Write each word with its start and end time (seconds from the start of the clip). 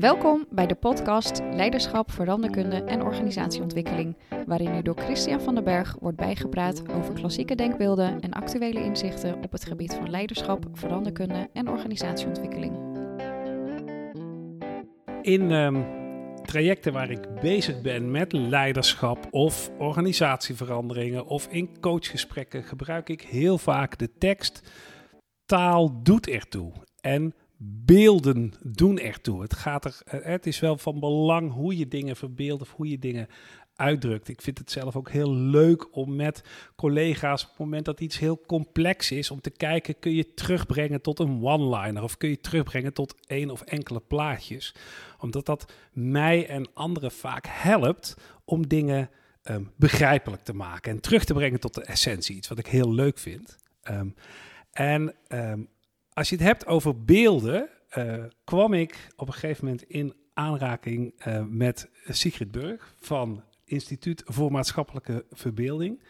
Welkom 0.00 0.46
bij 0.50 0.66
de 0.66 0.74
podcast 0.74 1.40
Leiderschap, 1.52 2.10
Veranderkunde 2.10 2.76
en 2.76 3.02
Organisatieontwikkeling, 3.02 4.16
waarin 4.46 4.74
u 4.74 4.82
door 4.82 4.96
Christian 4.98 5.40
van 5.40 5.54
den 5.54 5.64
Berg 5.64 5.96
wordt 6.00 6.16
bijgepraat 6.16 6.82
over 6.92 7.14
klassieke 7.14 7.54
denkbeelden 7.54 8.20
en 8.20 8.32
actuele 8.32 8.84
inzichten 8.84 9.34
op 9.42 9.52
het 9.52 9.64
gebied 9.64 9.94
van 9.94 10.10
leiderschap, 10.10 10.66
veranderkunde 10.72 11.48
en 11.52 11.68
organisatieontwikkeling. 11.68 12.74
In 15.22 15.50
ehm, 15.50 15.82
trajecten 16.42 16.92
waar 16.92 17.10
ik 17.10 17.34
bezig 17.40 17.80
ben 17.80 18.10
met 18.10 18.32
leiderschap 18.32 19.26
of 19.30 19.70
organisatieveranderingen 19.78 21.26
of 21.26 21.46
in 21.46 21.80
coachgesprekken 21.80 22.62
gebruik 22.62 23.08
ik 23.08 23.22
heel 23.22 23.58
vaak 23.58 23.98
de 23.98 24.10
tekst 24.18 24.70
taal 25.46 26.02
doet 26.02 26.28
ertoe. 26.28 26.72
En 27.00 27.34
beelden 27.62 28.52
doen 28.62 28.98
ertoe. 28.98 29.42
Het, 29.42 29.54
gaat 29.54 29.84
er, 29.84 30.00
eh, 30.04 30.20
het 30.22 30.46
is 30.46 30.60
wel 30.60 30.78
van 30.78 31.00
belang 31.00 31.52
hoe 31.52 31.76
je 31.76 31.88
dingen 31.88 32.16
verbeeldt 32.16 32.62
of 32.62 32.72
hoe 32.72 32.88
je 32.88 32.98
dingen 32.98 33.28
uitdrukt. 33.74 34.28
Ik 34.28 34.42
vind 34.42 34.58
het 34.58 34.70
zelf 34.70 34.96
ook 34.96 35.10
heel 35.10 35.34
leuk 35.34 35.96
om 35.96 36.16
met 36.16 36.42
collega's 36.76 37.42
op 37.42 37.48
het 37.48 37.58
moment 37.58 37.84
dat 37.84 38.00
iets 38.00 38.18
heel 38.18 38.40
complex 38.46 39.10
is, 39.10 39.30
om 39.30 39.40
te 39.40 39.50
kijken, 39.50 39.98
kun 39.98 40.14
je 40.14 40.34
terugbrengen 40.34 41.00
tot 41.00 41.18
een 41.18 41.42
one-liner 41.42 42.02
of 42.02 42.16
kun 42.16 42.28
je 42.28 42.40
terugbrengen 42.40 42.92
tot 42.92 43.14
één 43.26 43.50
of 43.50 43.60
enkele 43.62 44.00
plaatjes. 44.00 44.74
Omdat 45.18 45.46
dat 45.46 45.72
mij 45.92 46.46
en 46.48 46.74
anderen 46.74 47.10
vaak 47.10 47.46
helpt 47.48 48.16
om 48.44 48.68
dingen 48.68 49.10
um, 49.44 49.70
begrijpelijk 49.76 50.42
te 50.42 50.54
maken 50.54 50.92
en 50.92 51.00
terug 51.00 51.24
te 51.24 51.34
brengen 51.34 51.60
tot 51.60 51.74
de 51.74 51.84
essentie. 51.84 52.36
Iets 52.36 52.48
wat 52.48 52.58
ik 52.58 52.66
heel 52.66 52.92
leuk 52.92 53.18
vind. 53.18 53.56
Um, 53.90 54.14
en 54.72 55.14
um, 55.28 55.68
als 56.20 56.28
je 56.28 56.36
het 56.36 56.44
hebt 56.44 56.66
over 56.66 57.04
beelden, 57.04 57.68
uh, 57.98 58.24
kwam 58.44 58.72
ik 58.72 59.08
op 59.16 59.26
een 59.26 59.32
gegeven 59.32 59.64
moment 59.64 59.82
in 59.82 60.14
aanraking 60.34 61.14
uh, 61.26 61.42
met 61.48 61.90
Sigrid 62.08 62.50
Burg 62.50 62.94
van 63.00 63.42
Instituut 63.64 64.22
voor 64.24 64.52
Maatschappelijke 64.52 65.24
Verbeelding. 65.30 66.02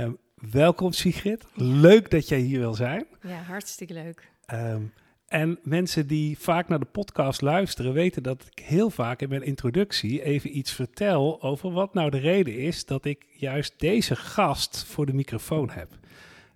Uh, 0.00 0.08
welkom 0.50 0.92
Sigrid, 0.92 1.44
leuk 1.54 2.10
dat 2.10 2.28
jij 2.28 2.38
hier 2.38 2.58
wil 2.58 2.74
zijn. 2.74 3.06
Ja, 3.22 3.42
hartstikke 3.42 3.92
leuk. 3.92 4.30
Um, 4.52 4.92
en 5.26 5.58
mensen 5.62 6.06
die 6.06 6.38
vaak 6.38 6.68
naar 6.68 6.80
de 6.80 6.84
podcast 6.84 7.40
luisteren, 7.40 7.92
weten 7.92 8.22
dat 8.22 8.46
ik 8.50 8.64
heel 8.64 8.90
vaak 8.90 9.20
in 9.20 9.28
mijn 9.28 9.42
introductie 9.42 10.22
even 10.22 10.56
iets 10.56 10.72
vertel 10.72 11.42
over 11.42 11.70
wat 11.72 11.94
nou 11.94 12.10
de 12.10 12.18
reden 12.18 12.58
is 12.58 12.84
dat 12.84 13.04
ik 13.04 13.26
juist 13.30 13.74
deze 13.80 14.16
gast 14.16 14.84
voor 14.84 15.06
de 15.06 15.14
microfoon 15.14 15.70
heb. 15.70 15.98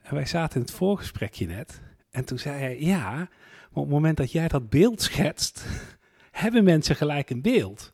En 0.03 0.14
wij 0.14 0.27
zaten 0.27 0.55
in 0.55 0.62
het 0.62 0.75
voorgesprekje 0.75 1.47
net. 1.47 1.80
En 2.11 2.25
toen 2.25 2.39
zei 2.39 2.58
hij, 2.58 2.80
ja, 2.80 3.11
maar 3.14 3.28
op 3.72 3.83
het 3.83 3.89
moment 3.92 4.16
dat 4.16 4.33
jij 4.33 4.48
dat 4.48 4.70
beeld 4.70 5.03
schetst, 5.03 5.66
hebben 6.30 6.64
mensen 6.64 6.97
gelijk 6.97 7.30
een 7.30 7.42
beeld. 7.42 7.92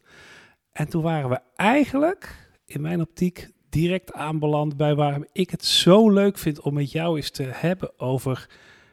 En 0.72 0.89
toen 0.89 1.03
waren 1.03 1.31
we 1.31 1.41
eigenlijk, 1.56 2.50
in 2.64 2.81
mijn 2.81 3.00
optiek, 3.00 3.48
direct 3.69 4.12
aanbeland 4.12 4.77
bij 4.77 4.94
waarom 4.94 5.27
ik 5.33 5.50
het 5.50 5.64
zo 5.64 6.11
leuk 6.11 6.39
vind 6.39 6.61
om 6.61 6.75
met 6.75 6.92
jou 6.92 7.17
eens 7.17 7.31
te 7.31 7.42
hebben 7.42 7.98
over 7.98 8.48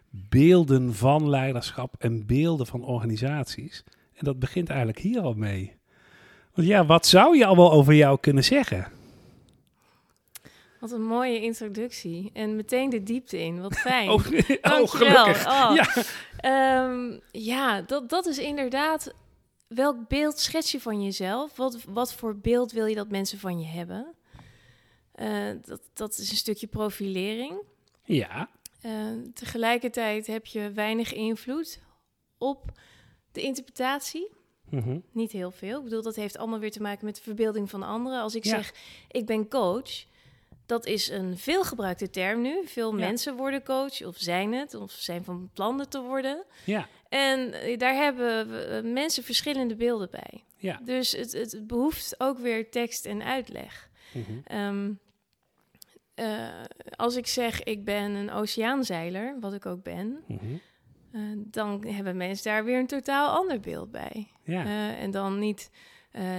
beelden 0.10 0.94
van 0.94 1.30
leiderschap 1.30 1.96
en 1.98 2.26
beelden 2.26 2.68
van 2.68 2.84
organisaties. 2.84 3.84
En 4.14 4.26
dat 4.26 4.40
begint 4.40 4.70
eigenlijk 4.70 5.00
hier 5.00 5.22
al 5.22 5.34
mee. 5.34 5.76
Want 6.54 6.68
ja, 6.68 6.86
wat 6.86 7.06
zou 7.06 7.38
je 7.38 7.46
al 7.46 7.56
wel 7.56 7.72
over 7.72 7.94
jou 7.94 8.20
kunnen 8.20 8.44
zeggen? 8.44 8.88
Wat 10.84 10.92
een 10.92 11.06
mooie 11.06 11.42
introductie. 11.42 12.30
En 12.34 12.56
meteen 12.56 12.90
de 12.90 13.04
diepte 13.04 13.40
in. 13.40 13.62
Wat 13.62 13.74
fijn. 13.74 14.10
Oh, 14.12 14.26
oh 14.62 14.90
gelukkig. 14.90 15.48
Oh. 15.48 15.76
Ja, 16.42 16.86
um, 16.86 17.22
ja 17.32 17.82
dat, 17.82 18.10
dat 18.10 18.26
is 18.26 18.38
inderdaad... 18.38 19.14
Welk 19.68 20.08
beeld 20.08 20.40
schets 20.40 20.72
je 20.72 20.82
van 20.82 21.04
jezelf? 21.04 21.56
Wat, 21.56 21.84
wat 21.84 22.14
voor 22.14 22.38
beeld 22.38 22.72
wil 22.72 22.86
je 22.86 22.96
dat 22.96 23.10
mensen 23.10 23.40
van 23.40 23.60
je 23.60 23.66
hebben? 23.66 24.14
Uh, 25.16 25.52
dat, 25.62 25.82
dat 25.94 26.18
is 26.18 26.30
een 26.30 26.38
stukje 26.38 26.68
profilering. 26.68 27.62
Ja. 28.04 28.50
Uh, 28.86 28.92
tegelijkertijd 29.34 30.28
heb 30.28 30.46
je 30.46 30.72
weinig 30.72 31.14
invloed 31.14 31.80
op 32.38 32.72
de 33.32 33.42
interpretatie. 33.42 34.32
Mm 34.70 34.82
-hmm. 34.82 35.04
Niet 35.12 35.32
heel 35.32 35.52
veel. 35.52 35.78
Ik 35.78 35.84
bedoel, 35.84 36.02
dat 36.02 36.16
heeft 36.16 36.38
allemaal 36.38 36.60
weer 36.60 36.72
te 36.72 36.82
maken 36.82 37.06
met 37.06 37.16
de 37.16 37.22
verbeelding 37.22 37.70
van 37.70 37.84
anderen. 37.84 38.22
Als 38.22 38.36
ik 38.36 38.44
ja. 38.44 38.50
zeg, 38.50 38.74
ik 39.12 39.26
ben 39.26 39.48
coach 39.48 40.12
dat 40.66 40.86
is 40.86 41.10
een 41.10 41.38
veelgebruikte 41.38 42.10
term 42.10 42.42
nu. 42.42 42.62
Veel 42.66 42.92
ja. 42.92 43.06
mensen 43.06 43.36
worden 43.36 43.64
coach 43.64 44.04
of 44.04 44.16
zijn 44.18 44.54
het 44.54 44.74
of 44.74 44.92
zijn 44.92 45.24
van 45.24 45.50
plan 45.54 45.86
te 45.90 46.02
worden. 46.02 46.44
Ja. 46.66 46.88
En 47.10 47.54
daar 47.78 47.96
hebben 47.96 48.94
mensen 48.94 49.24
verschillende 49.24 49.76
beelden 49.76 50.10
bij. 50.12 50.44
Ja. 50.58 50.80
Dus 50.84 51.12
het, 51.12 51.32
het 51.32 51.68
behoeft 51.68 52.16
ook 52.18 52.38
weer 52.38 52.70
tekst 52.70 53.06
en 53.06 53.24
uitleg. 53.24 53.90
Mm 54.14 54.24
-hmm. 54.24 54.58
um, 54.58 55.00
uh, 56.16 56.48
als 56.96 57.16
ik 57.16 57.28
zeg 57.28 57.64
ik 57.64 57.86
ben 57.86 58.12
een 58.12 58.32
oceaanzeiler, 58.32 59.38
wat 59.40 59.54
ik 59.54 59.66
ook 59.66 59.84
ben, 59.84 60.24
mm 60.28 60.38
-hmm. 60.38 60.62
uh, 61.12 61.44
dan 61.46 61.86
hebben 61.86 62.18
mensen 62.18 62.52
daar 62.52 62.64
weer 62.64 62.80
een 62.80 62.88
totaal 62.88 63.30
ander 63.30 63.60
beeld 63.60 63.92
bij. 63.92 64.28
Ja. 64.44 64.66
Uh, 64.66 65.02
en 65.02 65.12
dan 65.12 65.40
niet 65.40 65.70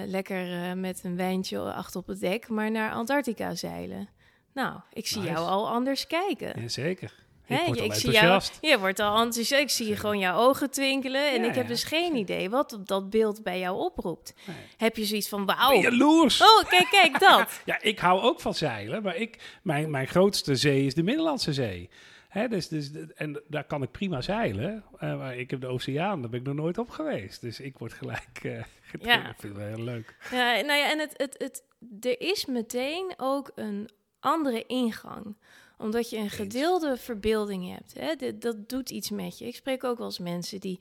lekker 0.06 0.76
met 0.76 1.04
een 1.04 1.16
wijntje 1.16 1.58
achter 1.58 2.00
op 2.00 2.06
het 2.06 2.20
dek, 2.20 2.48
maar 2.48 2.70
naar 2.70 2.92
Antarctica 2.92 3.54
zeilen. 3.54 4.08
Nou, 4.54 4.80
ik 4.92 5.06
zie 5.06 5.20
nice. 5.20 5.32
jou 5.32 5.46
al 5.46 5.68
anders 5.68 6.06
kijken. 6.06 6.60
Jazeker. 6.60 7.12
Hè, 7.44 7.56
ik 7.56 7.66
word 7.66 7.78
ik 7.78 7.90
al 7.90 7.96
zie 7.96 8.10
jou, 8.10 8.42
je 8.60 8.78
wordt 8.78 9.00
al 9.00 9.22
enthousiast. 9.22 9.62
Ik 9.62 9.70
zie 9.70 9.96
gewoon 9.96 10.18
jouw 10.18 10.38
ogen 10.38 10.70
twinkelen. 10.70 11.30
En 11.30 11.42
Ja, 11.42 11.48
ik 11.48 11.54
heb 11.54 11.62
ja, 11.62 11.70
dus 11.70 11.84
geen 11.84 12.02
zeker. 12.02 12.18
idee 12.18 12.50
wat 12.50 12.78
dat 12.84 13.10
beeld 13.10 13.42
bij 13.42 13.58
jou 13.58 13.78
oproept. 13.78 14.34
Nee. 14.46 14.56
Heb 14.76 14.96
je 14.96 15.04
zoiets 15.04 15.28
van, 15.28 15.46
Ben 15.46 15.56
wauw. 15.56 15.72
je 15.72 15.80
jaloers? 15.80 16.40
Oh, 16.42 16.68
kijk, 16.68 16.88
kijk, 16.90 17.20
dat. 17.20 17.60
Ja, 17.64 17.82
ik 17.82 17.98
hou 17.98 18.20
ook 18.22 18.40
van 18.40 18.54
zeilen, 18.54 19.02
maar 19.02 19.16
ik, 19.16 19.58
mijn, 19.62 19.90
mijn 19.90 20.06
grootste 20.06 20.56
zee 20.56 20.86
is 20.86 20.94
de 20.94 21.02
Middellandse 21.02 21.52
Zee. 21.52 21.90
Hè, 22.28 22.48
dus, 22.48 22.68
dus, 22.68 22.90
en 23.14 23.42
daar 23.48 23.64
kan 23.64 23.82
ik 23.82 23.90
prima 23.90 24.20
zeilen. 24.20 24.84
Uh, 25.00 25.18
maar 25.18 25.36
ik 25.36 25.50
heb 25.50 25.60
de 25.60 25.66
oceaan, 25.66 26.20
daar 26.20 26.30
ben 26.30 26.40
ik 26.40 26.46
nog 26.46 26.54
nooit 26.54 26.78
op 26.78 26.90
geweest. 26.90 27.40
Dus 27.40 27.60
ik 27.60 27.78
word 27.78 27.92
gelijk 27.92 28.40
uh, 28.42 28.62
getriggerd. 28.90 29.24
Ja. 29.24 29.30
Ik 29.30 29.36
vind 29.38 29.56
het 29.56 29.62
wel 29.62 29.74
heel 29.74 29.84
leuk. 29.84 30.16
Ja, 30.30 30.60
nou 30.60 30.78
ja, 30.78 30.90
en 30.90 30.98
het, 30.98 31.14
het, 31.16 31.34
het, 31.38 31.62
er 32.00 32.20
is 32.20 32.46
meteen 32.46 33.14
ook 33.16 33.52
een 33.54 33.88
andere 34.24 34.66
ingang 34.66 35.36
omdat 35.78 36.10
je 36.10 36.16
een 36.16 36.30
gedeelde 36.30 36.96
verbeelding 36.96 37.68
hebt. 37.68 37.94
Hè? 37.98 38.14
Dat, 38.14 38.40
dat 38.40 38.68
doet 38.68 38.90
iets 38.90 39.10
met 39.10 39.38
je. 39.38 39.46
Ik 39.46 39.54
spreek 39.54 39.84
ook 39.84 39.98
wel 39.98 40.06
eens 40.06 40.18
mensen 40.18 40.60
die 40.60 40.80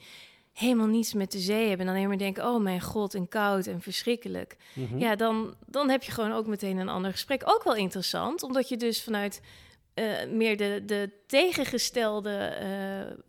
helemaal 0.53 0.87
niets 0.87 1.13
met 1.13 1.31
de 1.31 1.39
zee 1.39 1.67
hebben. 1.67 1.79
En 1.79 1.85
dan 1.85 1.95
alleen 1.95 2.07
maar 2.07 2.17
denken, 2.17 2.45
oh 2.45 2.61
mijn 2.61 2.81
god, 2.81 3.13
en 3.13 3.27
koud 3.27 3.67
en 3.67 3.81
verschrikkelijk. 3.81 4.57
Mm 4.73 4.87
-hmm. 4.87 4.99
Ja, 4.99 5.15
dan, 5.15 5.55
dan 5.65 5.89
heb 5.89 6.03
je 6.03 6.11
gewoon 6.11 6.31
ook 6.31 6.47
meteen 6.47 6.77
een 6.77 6.89
ander 6.89 7.11
gesprek. 7.11 7.41
Ook 7.45 7.63
wel 7.63 7.75
interessant, 7.75 8.43
omdat 8.43 8.69
je 8.69 8.77
dus 8.77 9.03
vanuit 9.03 9.41
uh, 9.95 10.25
meer 10.25 10.57
de, 10.57 10.83
de 10.85 11.09
tegengestelde 11.27 12.57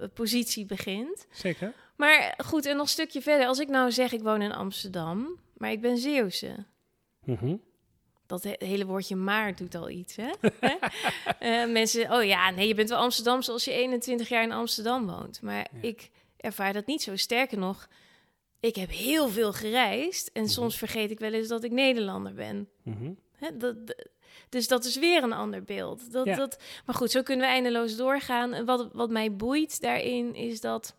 uh, 0.01 0.07
positie 0.15 0.67
begint. 0.67 1.27
Zeker. 1.31 1.73
Maar 1.97 2.35
goed, 2.45 2.67
en 2.67 2.77
nog 2.77 2.83
een 2.83 2.89
stukje 2.89 3.23
verder. 3.23 3.47
Als 3.47 3.59
ik 3.59 3.69
nou 3.69 3.93
zeg, 3.93 4.13
ik 4.13 4.23
woon 4.23 4.43
in 4.43 4.53
Amsterdam, 4.53 5.39
maar 5.57 5.71
ik 5.71 5.81
ben 5.81 5.99
Zeeuwse. 5.99 6.65
Mm 7.25 7.37
-hmm. 7.41 7.61
Dat 8.41 8.53
he 8.59 8.67
hele 8.67 8.87
woordje 8.87 9.17
maar 9.17 9.56
doet 9.56 9.75
al 9.75 9.91
iets, 9.91 10.17
hè? 10.17 10.31
uh, 11.67 11.72
mensen, 11.72 12.12
oh 12.12 12.25
ja, 12.25 12.50
nee, 12.50 12.69
je 12.69 12.75
bent 12.75 12.89
wel 12.89 12.99
Amsterdamse 12.99 13.53
als 13.53 13.65
je 13.65 13.72
21 13.72 14.28
jaar 14.28 14.43
in 14.43 14.53
Amsterdam 14.53 15.06
woont. 15.06 15.43
Maar 15.43 15.67
ja. 15.72 15.78
ik 15.81 16.11
ervaar 16.37 16.73
dat 16.73 16.87
niet 16.87 17.03
zo. 17.03 17.17
Sterker 17.17 17.59
nog, 17.59 17.89
ik 18.61 18.77
heb 18.77 18.91
heel 18.91 19.28
veel 19.28 19.53
gereisd. 19.53 20.27
En 20.27 20.41
mm 20.41 20.47
-hmm. 20.47 20.55
soms 20.55 20.78
vergeet 20.78 21.11
ik 21.11 21.19
wel 21.19 21.33
eens 21.33 21.49
dat 21.49 21.65
ik 21.65 21.71
Nederlander 21.71 22.34
ben. 22.34 22.69
Mm 22.83 22.97
-hmm. 22.99 23.19
Hè, 23.37 23.56
dat, 23.56 23.77
dus 24.49 24.69
dat 24.69 24.84
is 24.84 24.97
weer 24.97 25.23
een 25.23 25.33
ander 25.33 25.62
beeld. 25.62 26.12
Dat, 26.12 26.27
ja. 26.27 26.37
dat, 26.37 26.62
maar 26.87 26.94
goed, 26.94 27.11
zo 27.11 27.23
kunnen 27.23 27.47
we 27.47 27.53
eindeloos 27.53 27.97
doorgaan. 27.97 28.53
En 28.53 28.65
wat, 28.65 28.89
wat 28.93 29.11
mij 29.11 29.37
boeit 29.37 29.81
daarin 29.81 30.34
is 30.34 30.61
dat 30.61 30.97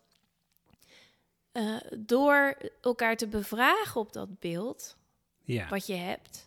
uh, 1.52 1.76
door 1.98 2.56
elkaar 2.80 3.16
te 3.16 3.26
bevragen 3.26 4.00
op 4.00 4.12
dat 4.12 4.38
beeld, 4.38 4.96
ja. 5.44 5.68
wat 5.68 5.86
je 5.86 5.94
hebt, 5.94 6.45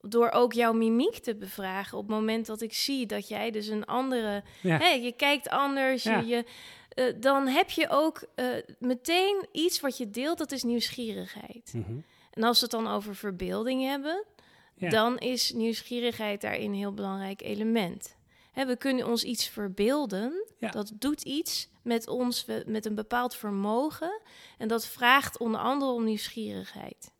door 0.00 0.30
ook 0.30 0.52
jouw 0.52 0.72
mimiek 0.72 1.18
te 1.18 1.34
bevragen 1.34 1.98
op 1.98 2.06
het 2.06 2.16
moment 2.16 2.46
dat 2.46 2.60
ik 2.60 2.72
zie 2.72 3.06
dat 3.06 3.28
jij 3.28 3.50
dus 3.50 3.66
een 3.66 3.84
andere, 3.84 4.42
ja. 4.60 4.76
hè, 4.78 4.88
je 4.88 5.12
kijkt 5.12 5.48
anders, 5.48 6.02
Ja. 6.02 6.18
je, 6.18 6.26
je, 6.26 6.44
uh, 6.94 7.20
dan 7.20 7.46
heb 7.46 7.70
je 7.70 7.88
ook 7.88 8.24
uh, 8.36 8.46
meteen 8.78 9.46
iets 9.52 9.80
wat 9.80 9.96
je 9.96 10.10
deelt, 10.10 10.38
dat 10.38 10.52
is 10.52 10.62
nieuwsgierigheid. 10.62 11.72
Mm 11.74 11.84
-hmm. 11.86 12.04
En 12.30 12.42
als 12.42 12.60
we 12.60 12.66
het 12.66 12.84
dan 12.84 12.92
over 12.94 13.16
verbeelding 13.16 13.82
hebben, 13.82 14.24
Ja. 14.74 14.88
dan 14.88 15.18
is 15.18 15.52
nieuwsgierigheid 15.52 16.40
daarin 16.40 16.70
een 16.70 16.78
heel 16.78 16.94
belangrijk 16.94 17.42
element. 17.42 18.16
Hè, 18.52 18.66
we 18.66 18.76
kunnen 18.76 19.06
ons 19.06 19.24
iets 19.24 19.48
verbeelden, 19.48 20.44
dat 20.58 20.92
doet 20.94 21.22
iets 21.22 21.68
met 21.82 22.08
ons, 22.08 22.46
met 22.66 22.86
een 22.86 22.94
bepaald 22.94 23.34
vermogen. 23.34 24.20
En 24.58 24.68
dat 24.68 24.86
vraagt 24.86 25.38
onder 25.38 25.60
andere 25.60 25.90
om 25.90 26.04
nieuwsgierigheid. 26.04 27.12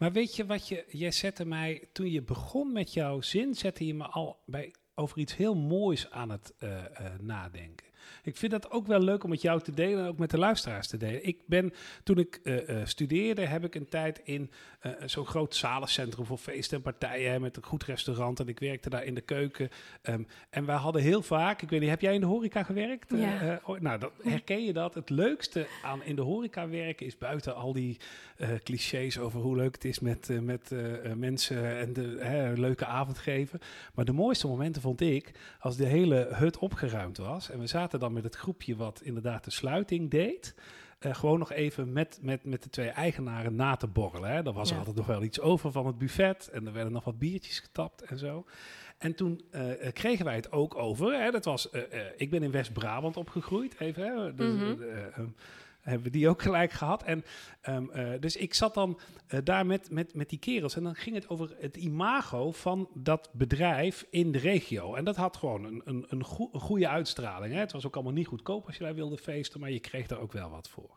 Maar 0.00 0.12
weet 0.12 0.36
je 0.36 0.46
wat 0.46 0.68
je, 0.68 0.84
jij 0.88 1.10
zette 1.10 1.44
mij, 1.44 1.88
toen 1.92 2.10
je 2.10 2.22
begon 2.22 2.72
met 2.72 2.92
jouw 2.92 3.20
zin, 3.20 3.54
zette 3.54 3.86
je 3.86 3.94
me 3.94 4.04
al 4.04 4.42
bij, 4.46 4.74
over 4.94 5.18
iets 5.18 5.36
heel 5.36 5.54
moois 5.54 6.10
aan 6.10 6.30
het 6.30 6.54
uh, 6.58 6.70
uh, 6.70 6.84
nadenken. 7.20 7.86
Ik 8.22 8.36
vind 8.36 8.52
dat 8.52 8.70
ook 8.70 8.86
wel 8.86 9.00
leuk 9.00 9.24
om 9.24 9.30
met 9.30 9.42
jou 9.42 9.60
te 9.60 9.74
delen 9.74 10.02
en 10.02 10.08
ook 10.08 10.18
met 10.18 10.30
de 10.30 10.38
luisteraars 10.38 10.86
te 10.86 10.96
delen. 10.96 11.26
Ik 11.26 11.38
ben, 11.46 11.72
toen 12.02 12.18
ik 12.18 12.40
uh, 12.42 12.56
studeerde, 12.84 13.46
heb 13.46 13.64
ik 13.64 13.74
een 13.74 13.88
tijd 13.88 14.20
in 14.24 14.50
uh, 14.82 14.92
zo'n 15.04 15.26
groot 15.26 15.54
zalencentrum 15.54 16.26
voor 16.26 16.38
feesten 16.38 16.76
en 16.76 16.82
partijen 16.82 17.40
met 17.40 17.56
een 17.56 17.64
goed 17.64 17.84
restaurant. 17.84 18.40
En 18.40 18.48
ik 18.48 18.58
werkte 18.58 18.90
daar 18.90 19.04
in 19.04 19.14
de 19.14 19.20
keuken. 19.20 19.68
Um, 20.02 20.26
en 20.50 20.64
wij 20.64 20.76
hadden 20.76 21.02
heel 21.02 21.22
vaak, 21.22 21.62
ik 21.62 21.70
weet 21.70 21.80
niet, 21.80 21.88
heb 21.88 22.00
jij 22.00 22.14
in 22.14 22.20
de 22.20 22.26
horeca 22.26 22.62
gewerkt? 22.62 23.10
Ja. 23.14 23.60
Uh, 23.68 23.80
nou, 23.80 23.98
dat, 23.98 24.12
herken 24.22 24.64
je 24.64 24.72
dat? 24.72 24.94
Het 24.94 25.10
leukste 25.10 25.66
aan 25.82 26.02
in 26.02 26.16
de 26.16 26.22
horeca 26.22 26.68
werken 26.68 27.06
is 27.06 27.18
buiten 27.18 27.54
al 27.54 27.72
die 27.72 27.96
clichés 28.62 29.18
over 29.18 29.40
hoe 29.40 29.56
leuk 29.56 29.74
het 29.74 29.84
is 29.84 30.00
met, 30.00 30.28
met 30.42 30.70
mensen 31.16 31.78
en 31.78 31.92
de 31.92 32.52
leuke 32.56 32.86
avond 32.86 33.18
geven. 33.18 33.58
Maar 33.94 34.04
de 34.04 34.12
mooiste 34.12 34.46
momenten 34.46 34.82
vond 34.82 35.00
ik 35.00 35.30
als 35.60 35.76
de 35.76 35.86
hele 35.86 36.28
hut 36.30 36.58
opgeruimd 36.58 37.18
was. 37.18 37.50
En 37.50 37.58
we 37.58 37.66
zaten 37.66 37.99
dan 38.00 38.12
met 38.12 38.24
het 38.24 38.36
groepje 38.36 38.76
wat 38.76 39.00
inderdaad 39.02 39.44
de 39.44 39.50
sluiting 39.50 40.10
deed. 40.10 40.54
Uh, 41.00 41.14
gewoon 41.14 41.38
nog 41.38 41.52
even 41.52 41.92
met, 41.92 42.18
met, 42.22 42.44
met 42.44 42.62
de 42.62 42.70
twee 42.70 42.88
eigenaren 42.88 43.54
na 43.54 43.76
te 43.76 43.86
borrelen. 43.86 44.30
Hè. 44.30 44.42
Dan 44.42 44.54
was 44.54 44.70
er 44.70 44.78
altijd 44.78 44.96
nog 44.96 45.06
wel 45.06 45.22
iets 45.22 45.40
over 45.40 45.72
van 45.72 45.86
het 45.86 45.98
buffet. 45.98 46.48
En 46.52 46.66
er 46.66 46.72
werden 46.72 46.92
nog 46.92 47.04
wat 47.04 47.18
biertjes 47.18 47.58
getapt 47.58 48.02
en 48.02 48.18
zo. 48.18 48.46
En 48.98 49.14
toen 49.14 49.40
uh, 49.52 49.92
kregen 49.92 50.24
wij 50.24 50.34
het 50.34 50.52
ook 50.52 50.76
over. 50.76 51.20
Hè. 51.20 51.30
Dat 51.30 51.44
was, 51.44 51.68
uh, 51.72 51.82
ik 52.16 52.30
ben 52.30 52.42
in 52.42 52.50
West-Brabant 52.50 53.16
opgegroeid. 53.16 53.80
Even, 53.80 54.02
hè. 54.02 54.34
Dus, 54.34 54.52
mm 54.52 54.58
-hmm 54.58 55.34
hebben 55.82 56.02
we 56.02 56.10
die 56.10 56.28
ook 56.28 56.42
gelijk 56.42 56.72
gehad. 56.72 57.02
En, 57.02 57.24
um, 57.68 57.90
uh, 57.94 58.10
dus 58.20 58.36
ik 58.36 58.54
zat 58.54 58.74
dan 58.74 59.00
uh, 59.28 59.40
daar 59.44 59.66
met, 59.66 59.90
met, 59.90 60.14
met 60.14 60.28
die 60.28 60.38
kerels 60.38 60.76
en 60.76 60.82
dan 60.82 60.94
ging 60.94 61.14
het 61.14 61.28
over 61.28 61.56
het 61.58 61.76
imago 61.76 62.52
van 62.52 62.88
dat 62.94 63.30
bedrijf 63.32 64.06
in 64.10 64.32
de 64.32 64.38
regio. 64.38 64.94
En 64.94 65.04
dat 65.04 65.16
had 65.16 65.36
gewoon 65.36 65.64
een, 65.64 65.82
een, 65.84 66.06
een, 66.08 66.24
goe, 66.24 66.48
een 66.52 66.60
goede 66.60 66.88
uitstraling. 66.88 67.54
Hè? 67.54 67.60
Het 67.60 67.72
was 67.72 67.86
ook 67.86 67.94
allemaal 67.94 68.12
niet 68.12 68.26
goedkoop 68.26 68.66
als 68.66 68.76
je 68.76 68.84
daar 68.84 68.94
wilde 68.94 69.18
feesten, 69.18 69.60
maar 69.60 69.70
je 69.70 69.80
kreeg 69.80 70.06
daar 70.06 70.20
ook 70.20 70.32
wel 70.32 70.50
wat 70.50 70.68
voor. 70.68 70.96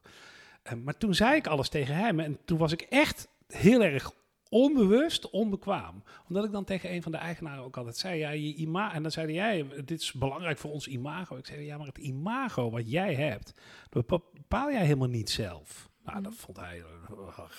Um, 0.71 0.83
maar 0.83 0.97
toen 0.97 1.15
zei 1.15 1.35
ik 1.35 1.47
alles 1.47 1.69
tegen 1.69 1.95
hem 1.95 2.19
en 2.19 2.37
toen 2.45 2.57
was 2.57 2.71
ik 2.71 2.81
echt 2.81 3.27
heel 3.47 3.83
erg 3.83 4.13
onbewust 4.53 5.29
onbekwaam. 5.29 6.03
Omdat 6.27 6.45
ik 6.45 6.51
dan 6.51 6.63
tegen 6.63 6.93
een 6.93 7.01
van 7.01 7.11
de 7.11 7.17
eigenaren 7.17 7.63
ook 7.63 7.77
altijd 7.77 7.97
zei, 7.97 8.19
ja, 8.19 8.29
je 8.29 8.55
ima 8.55 8.93
en 8.93 9.01
dan 9.01 9.11
zei 9.11 9.37
hij, 9.37 9.65
dit 9.85 10.01
is 10.01 10.11
belangrijk 10.11 10.57
voor 10.57 10.71
ons 10.71 10.87
imago. 10.87 11.35
Ik 11.35 11.45
zei, 11.45 11.65
ja, 11.65 11.77
maar 11.77 11.87
het 11.87 11.97
imago 11.97 12.69
wat 12.69 12.91
jij 12.91 13.15
hebt, 13.15 13.53
dat 13.89 14.05
bepaal 14.07 14.71
jij 14.71 14.83
helemaal 14.83 15.07
niet 15.07 15.29
zelf. 15.29 15.91
Nou, 16.05 16.21
dat 16.21 16.35
vond 16.35 16.57
hij 16.57 16.77
uh, 16.77 16.85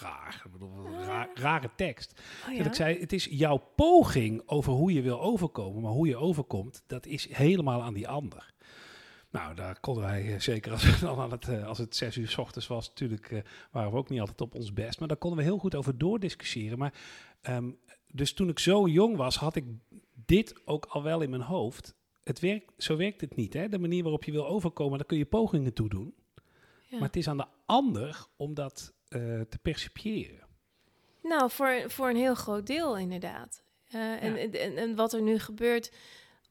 raar. 0.01 0.43
Ik 0.45 0.53
bedoel, 0.53 0.89
ra 0.89 1.29
rare 1.35 1.71
tekst. 1.77 2.23
Oh, 2.49 2.55
ja? 2.55 2.65
ik 2.65 2.75
zei, 2.75 3.01
het 3.01 3.13
is 3.13 3.25
jouw 3.25 3.57
poging 3.77 4.43
over 4.47 4.73
hoe 4.73 4.93
je 4.93 5.03
wil 5.03 5.21
overkomen, 5.21 5.83
maar 5.83 5.93
hoe 5.93 6.07
je 6.07 6.17
overkomt, 6.17 6.83
dat 6.87 7.07
is 7.07 7.35
helemaal 7.35 7.83
aan 7.83 7.95
die 7.95 8.09
ander. 8.09 8.54
Nou, 9.35 9.55
daar 9.55 9.81
konden 9.81 10.03
wij, 10.03 10.41
zeker 10.41 10.73
als 10.73 10.83
het, 10.83 11.01
dan 11.01 11.19
aan 11.19 11.31
het, 11.31 11.65
als 11.65 11.79
het 11.79 11.97
zes 11.97 12.17
uur 12.17 12.29
s 12.29 12.39
ochtends 12.39 12.67
was, 12.67 12.89
natuurlijk 12.89 13.31
uh, 13.31 13.41
waren 13.71 13.91
we 13.91 13.97
ook 13.97 14.09
niet 14.09 14.21
altijd 14.21 14.41
op 14.41 14.55
ons 14.55 14.73
best. 14.73 14.99
Maar 14.99 15.09
daar 15.09 15.17
konden 15.17 15.39
we 15.39 15.45
heel 15.45 15.59
goed 15.59 15.75
over 15.75 15.99
doordiscussiëren. 15.99 16.79
Maar, 16.79 16.95
um, 17.49 17.79
dus 18.13 18.33
toen 18.33 18.49
ik 18.49 18.59
zo 18.59 18.89
jong 18.89 19.17
was, 19.17 19.37
had 19.37 19.57
ik 19.57 19.65
dit 20.27 20.55
ook 20.65 20.87
al 20.87 21.03
wel 21.03 21.21
in 21.21 21.31
mijn 21.31 21.43
hoofd. 21.43 21.95
Het 22.25 22.41
werkt, 22.41 22.73
zo 22.77 22.97
werkt 22.97 23.21
het 23.21 23.37
niet. 23.37 23.53
Hè? 23.53 23.69
De 23.69 23.79
manier 23.79 24.03
waarop 24.03 24.25
je 24.25 24.33
wil 24.33 24.47
overkomen, 24.47 24.99
daar 24.99 25.07
kun 25.07 25.19
je 25.19 25.27
pogingen 25.27 25.73
toe 25.73 25.89
doen. 25.89 26.15
Ja. 26.87 26.99
Maar 26.99 27.07
het 27.07 27.17
is 27.17 27.29
aan 27.29 27.37
de 27.37 27.47
ander 27.67 28.27
om 28.37 28.55
dat 28.55 28.93
uh, 29.09 29.41
te 29.41 29.59
percipiëren. 29.63 30.47
Nou, 31.23 31.51
voor, 31.51 31.85
voor 31.87 32.09
een 32.09 32.17
heel 32.17 32.35
groot 32.35 32.67
deel 32.67 32.99
inderdaad. 32.99 33.63
Uh, 33.87 33.93
ja. 34.01 34.19
en, 34.19 34.53
en, 34.53 34.77
en 34.77 34.95
wat 34.95 35.13
er 35.13 35.23
nu 35.23 35.39
gebeurt 35.39 35.93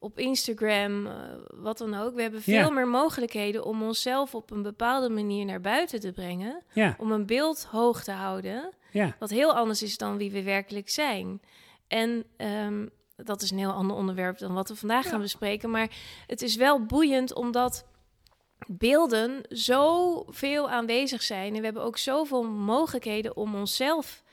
op 0.04 0.18
Instagram, 0.18 1.06
uh, 1.06 1.12
wat 1.54 1.78
dan 1.78 1.94
ook. 1.94 2.14
We 2.14 2.22
hebben 2.22 2.42
veel 2.42 2.54
ja. 2.54 2.70
meer 2.70 2.88
mogelijkheden 2.88 3.64
om 3.64 3.82
onszelf 3.82 4.34
op 4.34 4.50
een 4.50 4.62
bepaalde 4.62 5.08
manier 5.08 5.44
naar 5.44 5.60
buiten 5.60 6.00
te 6.00 6.12
brengen. 6.12 6.62
Ja. 6.72 6.94
Om 6.98 7.12
een 7.12 7.26
beeld 7.26 7.64
hoog 7.64 8.04
te 8.04 8.12
houden. 8.12 8.72
Ja. 8.90 9.16
Wat 9.18 9.30
heel 9.30 9.54
anders 9.54 9.82
is 9.82 9.96
dan 9.96 10.16
wie 10.16 10.30
we 10.30 10.42
werkelijk 10.42 10.88
zijn. 10.88 11.40
En 11.88 12.24
um, 12.36 12.90
dat 13.16 13.42
is 13.42 13.50
een 13.50 13.58
heel 13.58 13.72
ander 13.72 13.96
onderwerp 13.96 14.38
dan 14.38 14.54
wat 14.54 14.68
we 14.68 14.76
vandaag 14.76 15.08
gaan 15.08 15.20
bespreken. 15.20 15.70
Maar 15.70 15.90
het 16.26 16.42
is 16.42 16.56
wel 16.56 16.84
boeiend 16.84 17.34
omdat 17.34 17.86
beelden 18.66 19.40
zo 19.48 20.24
veel 20.28 20.70
aanwezig 20.70 21.22
zijn. 21.22 21.54
En 21.54 21.58
we 21.58 21.64
hebben 21.64 21.82
ook 21.82 21.98
zoveel 21.98 22.42
mogelijkheden 22.42 23.36
om 23.36 23.54
onszelf 23.54 24.23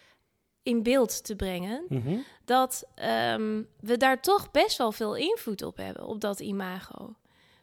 in 0.64 0.84
beeld 0.84 1.24
te 1.24 1.36
brengen, 1.36 1.86
mm 1.88 2.02
-hmm. 2.02 2.24
dat 2.46 2.88
um, 3.34 3.68
we 3.80 3.98
daar 3.98 4.22
toch 4.22 4.52
best 4.52 4.78
wel 4.78 4.92
veel 4.92 5.16
invloed 5.16 5.62
op 5.62 5.78
hebben, 5.78 6.06
op 6.06 6.22
dat 6.22 6.40
imago. 6.40 7.16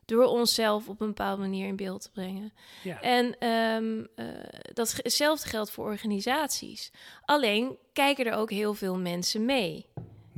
Door 0.04 0.24
onszelf 0.24 0.88
op 0.88 1.00
een 1.00 1.06
bepaalde 1.06 1.40
manier 1.40 1.66
in 1.66 1.76
beeld 1.76 2.02
te 2.02 2.10
brengen. 2.10 2.52
Ja. 2.82 3.00
En 3.00 3.48
um, 3.48 4.08
uh, 4.16 4.26
dat 4.72 4.98
hetzelfde 5.02 5.48
geldt 5.48 5.70
voor 5.70 5.84
organisaties. 5.84 6.90
Alleen 7.24 7.76
kijken 7.92 8.24
er 8.26 8.32
ook 8.32 8.50
heel 8.50 8.74
veel 8.74 8.98
mensen 8.98 9.44
mee. 9.44 9.86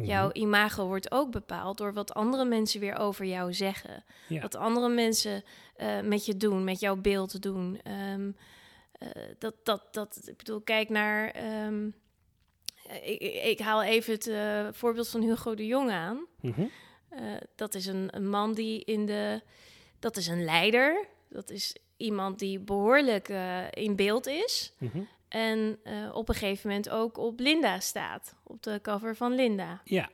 -hmm. 0.01 0.09
Jouw 0.09 0.31
imago 0.33 0.87
wordt 0.87 1.11
ook 1.11 1.31
bepaald 1.31 1.79
door 1.79 1.93
wat 1.93 2.15
andere 2.15 2.45
mensen 2.45 2.81
weer 2.81 2.97
over 2.97 3.25
jou 3.25 3.55
zeggen. 3.55 4.05
Ja. 4.29 4.41
Wat 4.41 4.55
andere 4.55 4.89
mensen 4.89 5.45
uh, 5.79 6.01
met 6.01 6.27
je 6.27 6.37
doen, 6.37 6.65
met 6.65 6.81
jouw 6.81 6.97
beeld 6.97 7.43
doen. 7.43 7.81
Um, 8.13 8.37
uh, 9.03 9.09
dat, 9.39 9.55
dat, 9.63 9.83
dat, 9.91 10.23
ik 10.25 10.37
bedoel, 10.37 10.61
kijk 10.61 10.89
naar. 10.89 11.35
Um, 11.67 11.95
ik, 13.03 13.21
ik, 13.45 13.59
haal 13.59 13.83
even 13.83 14.13
het 14.13 14.27
uh, 14.27 14.69
voorbeeld 14.73 15.09
van 15.09 15.23
Hugo 15.23 15.55
de 15.55 15.67
Jong 15.67 15.91
aan. 15.91 16.27
Mm 16.41 16.53
-hmm. 16.53 16.71
uh, 17.13 17.21
dat 17.55 17.75
is 17.75 17.87
een, 17.87 18.09
een, 18.11 18.29
man 18.29 18.55
die 18.55 18.85
in 18.85 19.07
de. 19.07 19.43
Dat 19.99 20.17
is 20.17 20.27
een 20.27 20.45
leider. 20.45 21.07
Dat 21.29 21.51
is 21.51 21.77
iemand 21.97 22.39
die 22.39 22.59
behoorlijk 22.59 23.29
uh, 23.29 23.71
in 23.71 23.97
beeld 23.97 24.27
is. 24.27 24.73
Mm 24.79 24.91
-hmm. 24.93 25.09
En 25.29 25.79
op 26.13 26.29
een 26.29 26.35
gegeven 26.35 26.69
moment 26.69 26.89
ook 26.91 27.19
op 27.19 27.41
Linda 27.41 27.81
staat. 27.81 28.35
Op 28.45 28.63
de 28.63 28.79
cover 28.83 29.17
van 29.17 29.35
Linda. 29.35 29.81
Ja. 29.85 30.11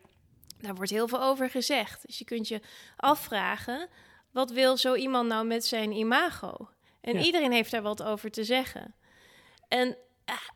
Daar 0.60 0.74
wordt 0.74 0.90
heel 0.90 1.08
veel 1.08 1.22
over 1.22 1.50
gezegd. 1.50 2.06
Dus 2.06 2.18
je 2.18 2.24
kunt 2.24 2.48
je 2.48 2.60
afvragen. 2.96 3.88
Wat 4.30 4.50
wil 4.50 4.76
zo 4.76 4.94
iemand 4.94 5.28
nou 5.28 5.46
met 5.46 5.64
zijn 5.64 5.92
imago? 5.92 6.68
En 7.00 7.18
ja. 7.18 7.24
iedereen 7.24 7.52
heeft 7.52 7.70
daar 7.70 7.82
wat 7.82 8.02
over 8.02 8.30
te 8.30 8.44
zeggen. 8.44 8.94
En 9.68 9.96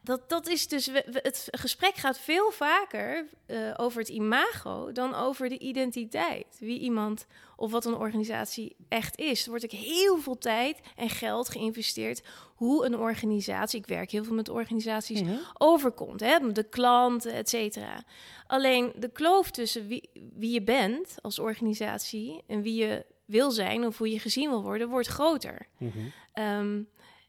dat, 0.02 0.28
dat 0.28 0.48
is 0.48 0.68
dus. 0.68 0.90
Het 1.04 1.48
gesprek 1.50 1.94
gaat 1.94 2.18
veel 2.18 2.50
vaker 2.50 3.26
uh, 3.46 3.74
over 3.76 4.00
het 4.00 4.08
imago 4.08 4.92
dan 4.92 5.14
over 5.14 5.48
de 5.48 5.58
identiteit. 5.58 6.56
Wie 6.58 6.78
iemand 6.78 7.26
of 7.56 7.70
wat 7.70 7.84
een 7.84 7.94
organisatie 7.94 8.76
echt 8.88 9.18
is. 9.18 9.42
Er 9.44 9.50
wordt 9.50 9.64
ook 9.64 9.70
heel 9.70 10.18
veel 10.18 10.38
tijd 10.38 10.80
en 10.96 11.08
geld 11.08 11.48
geïnvesteerd. 11.48 12.22
Hoe 12.54 12.86
een 12.86 12.96
organisatie, 12.96 13.80
ik 13.80 13.86
werk 13.86 14.10
heel 14.10 14.24
veel 14.24 14.34
met 14.34 14.48
organisaties, 14.48 15.22
Mhm. 15.22 15.34
overkomt. 15.58 16.20
Hè? 16.20 16.52
De 16.52 16.68
klanten, 16.68 17.32
et 17.32 17.48
cetera. 17.48 18.04
Alleen 18.46 18.92
de 18.96 19.10
kloof 19.10 19.50
tussen 19.50 19.86
wie, 19.86 20.10
wie 20.34 20.52
je 20.52 20.62
bent 20.62 21.14
als 21.22 21.38
organisatie 21.38 22.42
en 22.46 22.62
wie 22.62 22.74
je 22.74 23.04
wil 23.24 23.50
zijn 23.50 23.86
of 23.86 23.98
hoe 23.98 24.10
je 24.10 24.18
gezien 24.18 24.48
wil 24.48 24.62
worden, 24.62 24.88
wordt 24.88 25.08
groter. 25.08 25.66
Mm 25.78 25.92
-hmm. 25.92 26.44
um, 26.44 26.88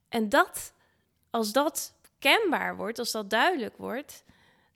en 0.10 0.29
dat, 0.29 0.74
als 1.29 1.51
dat 1.51 1.93
kenbaar 2.21 2.75
wordt, 2.75 2.99
als 2.99 3.11
dat 3.11 3.29
duidelijk 3.29 3.77
wordt, 3.77 4.23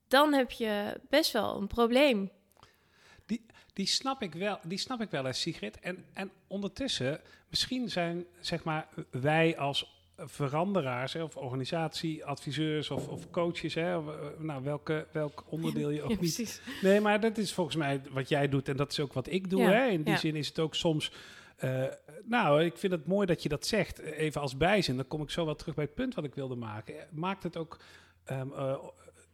dan 0.08 0.34
heb 0.34 0.52
je 0.52 1.00
best 1.10 1.32
wel 1.32 1.58
een 1.58 1.68
probleem. 1.68 2.32
Die, 3.26 3.46
die, 3.74 3.88
snap, 3.88 4.22
ik 4.22 4.34
wel, 4.34 4.60
die 4.64 4.78
snap 4.78 5.02
ik 5.02 5.10
wel 5.10 5.34
Sigrid. 5.34 5.80
En, 5.80 6.06
en 6.14 6.32
ondertussen, 6.48 7.22
misschien 7.50 7.90
zijn 7.90 8.26
zeg 8.40 8.64
maar, 8.64 8.88
wij 9.12 9.58
als 9.58 9.96
veranderaars 10.18 11.14
hè, 11.14 11.24
of 11.24 11.38
organisatieadviseurs 11.38 12.90
of, 12.90 13.08
of 13.08 13.30
coaches, 13.30 13.74
hè, 13.74 13.98
of, 13.98 14.06
nou, 14.38 14.64
welke, 14.64 15.08
welk 15.12 15.44
onderdeel 15.50 15.90
je 15.90 16.04
ook 16.04 16.10
ja, 16.10 16.18
niet. 16.20 16.62
Nee, 16.82 17.00
maar 17.00 17.20
dat 17.20 17.38
is 17.38 17.54
volgens 17.54 17.76
mij 17.76 18.02
wat 18.10 18.30
jij 18.30 18.50
doet 18.50 18.70
en 18.70 18.78
dat 18.78 18.92
is 18.92 19.00
ook 19.00 19.14
wat 19.14 19.32
ik 19.32 19.50
doe. 19.50 19.62
Ja, 19.62 19.70
Hè. 19.70 19.88
In 19.88 20.04
die 20.04 20.14
ja. 20.14 20.20
zin 20.20 20.36
is 20.36 20.48
het 20.48 20.60
ook 20.60 20.76
soms. 20.76 21.12
Uh, 21.64 21.84
nou, 22.24 22.64
ik 22.64 22.78
vind 22.78 22.94
het 22.94 23.06
mooi 23.06 23.26
dat 23.28 23.44
je 23.44 23.50
dat 23.50 23.66
zegt. 23.66 24.00
Even 24.00 24.42
als 24.42 24.58
bijzin, 24.58 24.96
dan 24.96 25.08
kom 25.08 25.22
ik 25.22 25.30
zo 25.30 25.46
wel 25.46 25.56
terug 25.56 25.76
bij 25.76 25.84
het 25.84 25.94
punt 25.94 26.16
wat 26.16 26.24
ik 26.24 26.36
wilde 26.36 26.56
maken. 26.56 26.96
Maakt 27.12 27.44
het 27.44 27.58
ook. 27.58 27.80
Um, 28.32 28.52
uh, 28.52 28.78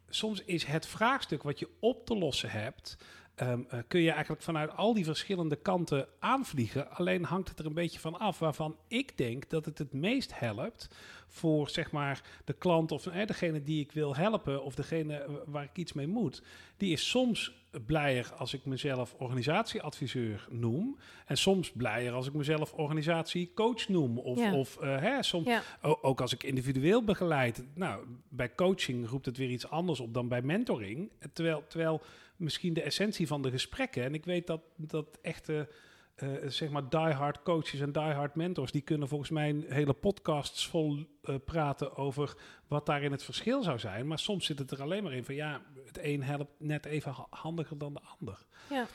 soms 0.09 0.43
is 0.43 0.63
het 0.63 0.87
vraagstuk 0.87 1.43
wat 1.43 1.59
je 1.59 1.69
op 1.79 2.05
te 2.05 2.15
lossen 2.15 2.49
hebt. 2.49 2.97
Uh, 3.43 3.53
kun 3.87 4.01
je 4.01 4.11
eigenlijk 4.11 4.41
vanuit 4.41 4.75
al 4.75 4.93
die 4.93 5.05
verschillende 5.05 5.55
kanten 5.55 6.07
aanvliegen. 6.19 6.91
Alleen 6.91 7.23
hangt 7.23 7.49
het 7.49 7.59
er 7.59 7.65
een 7.65 7.73
beetje 7.73 7.99
van 7.99 8.19
af 8.19 8.39
waarvan 8.39 8.77
ik 8.87 9.17
denk 9.17 9.49
dat 9.49 9.65
het 9.65 9.77
het 9.77 9.93
meest 9.93 10.39
helpt 10.39 10.87
voor 11.27 11.69
zeg 11.69 11.91
maar 11.91 12.21
de 12.45 12.53
klant 12.53 12.91
of 12.91 13.07
eh, 13.07 13.27
degene 13.27 13.63
die 13.63 13.79
ik 13.79 13.91
wil 13.91 14.15
helpen 14.15 14.63
of 14.63 14.75
degene 14.75 15.43
waar 15.45 15.63
ik 15.63 15.77
iets 15.77 15.93
mee 15.93 16.07
moet. 16.07 16.43
Die 16.77 16.91
is 16.91 17.09
soms 17.09 17.60
blijer 17.85 18.33
als 18.37 18.53
ik 18.53 18.65
mezelf 18.65 19.15
organisatieadviseur 19.17 20.47
noem. 20.49 20.97
En 21.25 21.37
soms 21.37 21.71
blijer 21.71 22.13
als 22.13 22.27
ik 22.27 22.33
mezelf 22.33 22.73
organisatiecoach 22.73 23.87
noem. 23.87 24.17
Of, 24.17 24.39
ja. 24.39 24.55
of 24.55 24.77
uh, 24.81 24.99
hè, 24.99 25.23
soms 25.23 25.47
ja. 25.47 25.61
ook 25.81 26.21
als 26.21 26.33
ik 26.33 26.43
individueel 26.43 27.03
begeleid. 27.03 27.63
Nou, 27.73 28.05
bij 28.29 28.55
coaching 28.55 29.09
roept 29.09 29.25
het 29.25 29.37
weer 29.37 29.49
iets 29.49 29.69
anders 29.69 29.99
op 29.99 30.13
dan 30.13 30.27
bij 30.27 30.41
mentoring. 30.41 31.11
Terwijl, 31.33 31.63
terwijl 31.67 32.01
misschien 32.35 32.73
de 32.73 32.81
essentie 32.81 33.27
van 33.27 33.41
de 33.41 33.51
gesprekken. 33.51 34.03
En 34.03 34.13
ik 34.13 34.25
weet 34.25 34.47
dat, 34.47 34.61
dat 34.75 35.19
echte 35.21 35.67
eh, 36.21 36.49
zeg 36.49 36.69
maar 36.69 36.89
diehard 36.89 37.43
coaches 37.43 37.79
en 37.79 37.91
diehard 37.91 38.35
mentors, 38.35 38.71
die 38.71 38.81
kunnen 38.81 39.07
volgens 39.07 39.29
mij 39.29 39.63
hele 39.67 39.93
podcasts 39.93 40.67
vol 40.67 41.05
eh, 41.23 41.35
praten 41.45 41.95
over 41.95 42.37
wat 42.67 42.85
daarin 42.85 43.11
het 43.11 43.23
verschil 43.23 43.63
zou 43.63 43.79
zijn. 43.79 44.07
Maar 44.07 44.19
soms 44.19 44.45
zit 44.45 44.59
het 44.59 44.71
er 44.71 44.81
alleen 44.81 45.03
maar 45.03 45.13
in 45.13 45.25
van 45.25 45.35
ja, 45.35 45.61
het 45.85 45.97
een 46.01 46.23
helpt 46.23 46.51
net 46.59 46.85
even 46.85 47.11
ha- 47.11 47.27
handiger 47.29 47.77
dan 47.77 47.93
de 47.93 48.01
ander. 48.19 48.45
Ja. 48.69 48.87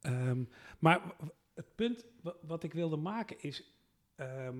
Ehm, 0.00 0.44
maar 0.78 1.00
het 1.54 1.74
punt 1.74 2.04
wa- 2.22 2.34
wat 2.42 2.62
ik 2.62 2.72
wilde 2.72 2.96
maken 2.96 3.40
is, 3.40 3.64
ehm, 4.16 4.58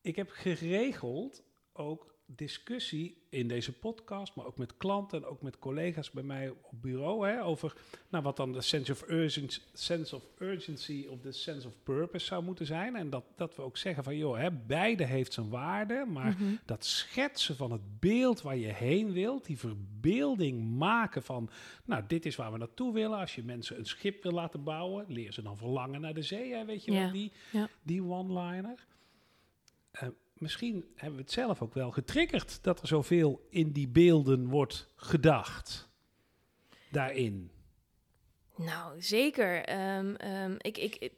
ik 0.00 0.16
heb 0.16 0.30
geregeld 0.30 1.42
ook 1.72 2.11
discussie 2.36 3.16
in 3.28 3.48
deze 3.48 3.72
podcast, 3.72 4.34
maar 4.34 4.46
ook 4.46 4.58
met 4.58 4.76
klanten 4.76 5.18
en 5.22 5.24
ook 5.28 5.42
met 5.42 5.58
collega's 5.58 6.10
bij 6.10 6.22
mij 6.22 6.50
op 6.50 6.82
bureau 6.82 7.28
hè, 7.28 7.44
over 7.44 7.74
nou, 8.08 8.24
wat 8.24 8.36
dan 8.36 8.52
de 8.52 8.60
sense 8.60 8.92
of, 8.92 9.08
urgency, 9.08 9.60
sense 9.72 10.16
of 10.16 10.22
urgency 10.38 11.06
of 11.10 11.20
de 11.20 11.32
sense 11.32 11.66
of 11.66 11.74
purpose 11.82 12.26
zou 12.26 12.42
moeten 12.44 12.66
zijn. 12.66 12.96
En 12.96 13.10
dat, 13.10 13.24
dat 13.36 13.56
we 13.56 13.62
ook 13.62 13.76
zeggen 13.76 14.04
van 14.04 14.16
joh, 14.16 14.36
hè, 14.38 14.50
beide 14.50 15.04
heeft 15.04 15.32
zijn 15.32 15.48
waarde, 15.48 16.04
maar 16.08 16.30
Mhm. 16.38 16.54
dat 16.64 16.84
schetsen 16.84 17.56
van 17.56 17.70
het 17.72 18.00
beeld 18.00 18.42
waar 18.42 18.56
je 18.56 18.72
heen 18.72 19.12
wilt, 19.12 19.44
die 19.44 19.58
verbeelding 19.58 20.76
maken 20.78 21.22
van, 21.22 21.50
nou, 21.84 22.04
dit 22.06 22.26
is 22.26 22.36
waar 22.36 22.52
we 22.52 22.58
naartoe 22.58 22.92
willen. 22.92 23.18
Als 23.18 23.34
je 23.34 23.42
mensen 23.42 23.78
een 23.78 23.86
schip 23.86 24.22
wil 24.22 24.32
laten 24.32 24.62
bouwen, 24.64 25.04
leer 25.08 25.32
ze 25.32 25.42
dan 25.42 25.56
verlangen 25.56 26.00
naar 26.00 26.14
de 26.14 26.22
zee, 26.22 26.52
hè, 26.54 26.64
weet 26.64 26.84
je 26.84 26.92
Ja, 26.92 27.00
wel, 27.02 27.12
die, 27.12 27.32
ja. 27.52 27.68
die 27.82 28.02
one-liner. 28.02 28.86
Eh, 29.90 30.08
misschien 30.42 30.84
hebben 30.94 31.16
we 31.16 31.22
het 31.22 31.32
zelf 31.32 31.62
ook 31.62 31.74
wel 31.74 31.90
getriggerd 31.90 32.58
dat 32.62 32.80
er 32.80 32.86
zoveel 32.86 33.46
in 33.50 33.70
die 33.72 33.88
beelden 33.88 34.46
wordt 34.48 34.88
gedacht. 34.96 35.88
Daarin. 36.90 37.50
Nou, 38.56 39.00
zeker. 39.02 39.64
Ehm, 39.64 40.14
ehm, 40.14 40.54
ik, 40.58 40.78
ik, 40.78 40.96
ik- 40.96 41.12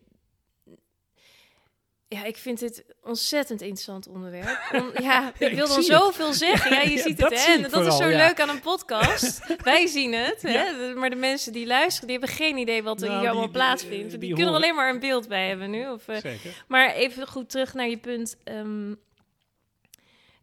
ja, 2.09 2.25
ik 2.25 2.37
vind 2.37 2.59
dit 2.59 2.85
ontzettend 3.03 3.61
interessant 3.61 4.09
onderwerp. 4.09 4.69
Om- 4.81 5.03
ja, 5.03 5.33
ik 5.39 5.55
wil 5.55 5.67
dan 5.67 5.77
het. 5.77 5.85
zoveel 5.85 6.33
zeggen. 6.33 6.71
Ja, 6.77 6.81
je 6.83 6.91
Ja, 6.97 7.03
ziet 7.03 7.21
het, 7.23 7.47
hè? 7.47 7.53
En 7.53 7.71
dat 7.71 7.87
is 7.87 7.97
zo 7.97 8.09
ja. 8.09 8.17
leuk 8.27 8.41
aan 8.41 8.49
een 8.49 8.61
podcast. 8.61 9.47
Wij 9.65 9.87
zien 9.87 10.13
het, 10.13 10.43
hè? 10.43 10.95
Maar 10.95 11.11
de 11.11 11.17
mensen 11.17 11.53
die 11.53 11.67
luisteren, 11.67 12.09
die 12.09 12.19
hebben 12.19 12.37
geen 12.37 12.57
idee 12.57 12.83
wat 12.83 13.03
er 13.03 13.09
Nou, 13.09 13.21
hier 13.21 13.29
allemaal 13.31 13.49
plaatsvindt. 13.51 14.11
die 14.11 14.19
Die, 14.19 14.29
kunnen 14.35 14.49
er 14.49 14.55
alleen 14.59 14.75
maar 14.75 14.91
een 14.95 15.01
beeld 15.01 15.29
bij 15.29 15.49
hebben 15.49 15.71
nu. 15.71 15.89
Of, 15.89 16.09
eh, 16.09 16.17
Zeker. 16.21 16.65
maar 16.69 16.91
even 16.95 17.27
goed 17.29 17.51
terug 17.51 17.75
naar 17.75 17.89
je 17.89 17.99
punt. 17.99 18.37
ehm, 18.45 18.95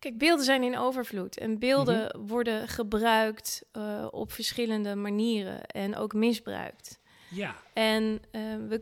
kijk, 0.01 0.17
beelden 0.17 0.45
zijn 0.45 0.63
in 0.63 0.77
overvloed. 0.77 1.37
En 1.37 1.59
beelden 1.59 2.03
Mhm. 2.17 2.27
worden 2.27 2.67
gebruikt 2.67 3.63
eh, 3.71 4.07
op 4.11 4.31
verschillende 4.31 4.95
manieren. 4.95 5.65
En 5.65 5.95
ook 5.95 6.13
misbruikt. 6.13 6.99
Ja, 7.29 7.55
En 7.73 8.21
eh, 8.31 8.41
we, 8.67 8.81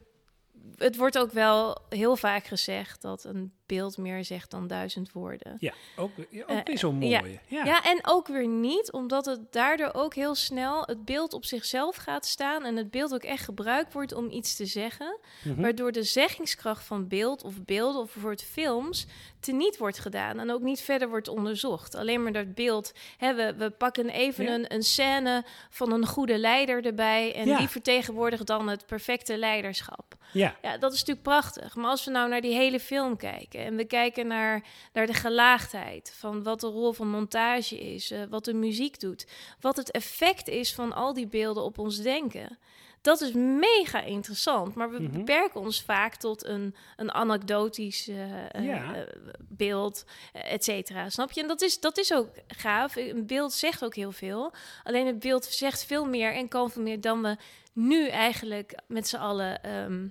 het 0.76 0.96
wordt 0.96 1.18
ook 1.18 1.32
wel 1.32 1.78
heel 1.90 2.16
vaak 2.16 2.46
gezegd 2.46 3.02
dat 3.02 3.24
een 3.24 3.54
beeld 3.70 3.98
meer 3.98 4.26
zegt 4.26 4.52
dan 4.52 4.68
duizend 4.68 5.12
woorden. 5.12 5.56
ja, 5.60 5.74
ook, 5.96 6.12
ook 6.20 6.48
Eh, 6.50 6.58
weer 6.64 6.78
zo'n 6.78 7.02
ja. 7.02 7.20
mooie. 7.22 7.40
Ja, 7.48 7.64
Ja. 7.66 7.84
en 7.84 8.00
ook 8.06 8.28
weer 8.28 8.48
niet, 8.48 8.92
omdat 8.92 9.26
het 9.26 9.52
daardoor 9.52 9.94
ook 9.94 10.14
heel 10.16 10.36
snel 10.36 10.84
het 10.86 11.06
beeld 11.06 11.34
op 11.34 11.46
zichzelf 11.46 11.96
gaat 11.96 12.26
staan 12.26 12.66
en 12.66 12.76
het 12.76 12.92
beeld 12.92 13.14
ook 13.14 13.24
echt 13.24 13.44
gebruikt 13.44 13.94
wordt 13.94 14.14
om 14.14 14.30
iets 14.30 14.56
te 14.56 14.66
zeggen, 14.66 15.20
Mhm. 15.44 15.62
waardoor 15.62 15.92
de 15.92 16.04
zeggingskracht 16.04 16.84
van 16.84 17.08
beeld 17.08 17.44
of 17.44 17.54
beelden 17.66 18.02
of 18.02 18.12
bijvoorbeeld 18.14 18.44
films 18.44 19.06
teniet 19.40 19.78
wordt 19.78 20.00
gedaan 20.00 20.40
en 20.40 20.52
ook 20.52 20.62
niet 20.62 20.82
verder 20.82 21.10
wordt 21.10 21.28
onderzocht. 21.28 21.96
Alleen 21.96 22.24
maar 22.24 22.32
dat 22.32 22.54
beeld, 22.56 22.92
hè, 23.18 23.34
we, 23.36 23.54
we 23.58 23.70
pakken 23.70 24.10
even 24.10 24.44
Ja. 24.46 24.54
een, 24.54 24.74
een 24.74 24.84
scène 24.84 25.44
van 25.70 25.92
een 25.92 26.06
goede 26.08 26.38
leider 26.38 26.86
erbij 26.86 27.36
en 27.36 27.48
Ja. 27.48 27.58
die 27.58 27.68
vertegenwoordigt 27.68 28.48
dan 28.48 28.68
het 28.70 28.86
perfecte 28.86 29.38
leiderschap. 29.38 30.18
ja. 30.34 30.56
Ja, 30.62 30.78
dat 30.78 30.94
is 30.94 31.00
natuurlijk 31.00 31.28
prachtig. 31.28 31.76
Maar 31.76 31.90
als 31.90 32.06
we 32.06 32.12
nou 32.12 32.30
naar 32.30 32.42
die 32.42 32.54
hele 32.54 32.80
film 32.80 33.18
kijken 33.18 33.59
en 33.66 33.76
we 33.76 33.86
kijken 33.86 34.28
naar, 34.28 34.64
naar 34.94 35.06
de 35.06 35.14
gelaagdheid 35.14 36.14
van 36.18 36.44
wat 36.44 36.60
de 36.60 36.68
rol 36.68 36.94
van 36.94 37.08
montage 37.10 37.80
is, 37.80 38.12
eh, 38.12 38.22
wat 38.30 38.46
de 38.46 38.54
muziek 38.54 39.00
doet, 39.00 39.28
wat 39.60 39.78
het 39.78 39.92
effect 39.92 40.48
is 40.48 40.74
van 40.74 40.94
al 40.94 41.14
die 41.14 41.28
beelden 41.28 41.64
op 41.64 41.78
ons 41.78 41.98
denken. 42.02 42.58
Dat 43.02 43.22
is 43.22 43.32
mega 43.34 44.02
interessant, 44.02 44.76
maar 44.76 44.90
we 44.92 45.02
Mhm. 45.02 45.12
beperken 45.12 45.60
ons 45.62 45.82
vaak 45.82 46.16
tot 46.16 46.46
een, 46.46 46.76
een 46.96 47.12
anekdotisch 47.12 48.08
eh, 48.08 48.56
eh, 48.56 48.66
Ja. 48.66 49.06
beeld, 49.40 50.06
et 50.34 50.64
cetera. 50.64 51.10
Snap 51.10 51.32
je? 51.32 51.42
En 51.42 51.48
dat 51.48 51.62
is, 51.62 51.80
dat 51.80 51.98
is 51.98 52.14
ook 52.14 52.30
gaaf. 52.48 52.96
Een 52.96 53.26
beeld 53.28 53.54
zegt 53.54 53.84
ook 53.84 53.96
heel 53.96 54.12
veel. 54.12 54.54
Alleen 54.84 55.06
het 55.06 55.20
beeld 55.20 55.46
zegt 55.46 55.86
veel 55.86 56.06
meer 56.06 56.34
en 56.34 56.48
kan 56.48 56.72
veel 56.72 56.82
meer 56.82 57.02
dan 57.02 57.22
we 57.22 57.38
nu 57.74 58.08
eigenlijk 58.08 58.74
met 58.88 59.08
z'n 59.08 59.16
allen 59.18 59.64
ehm, 59.64 60.08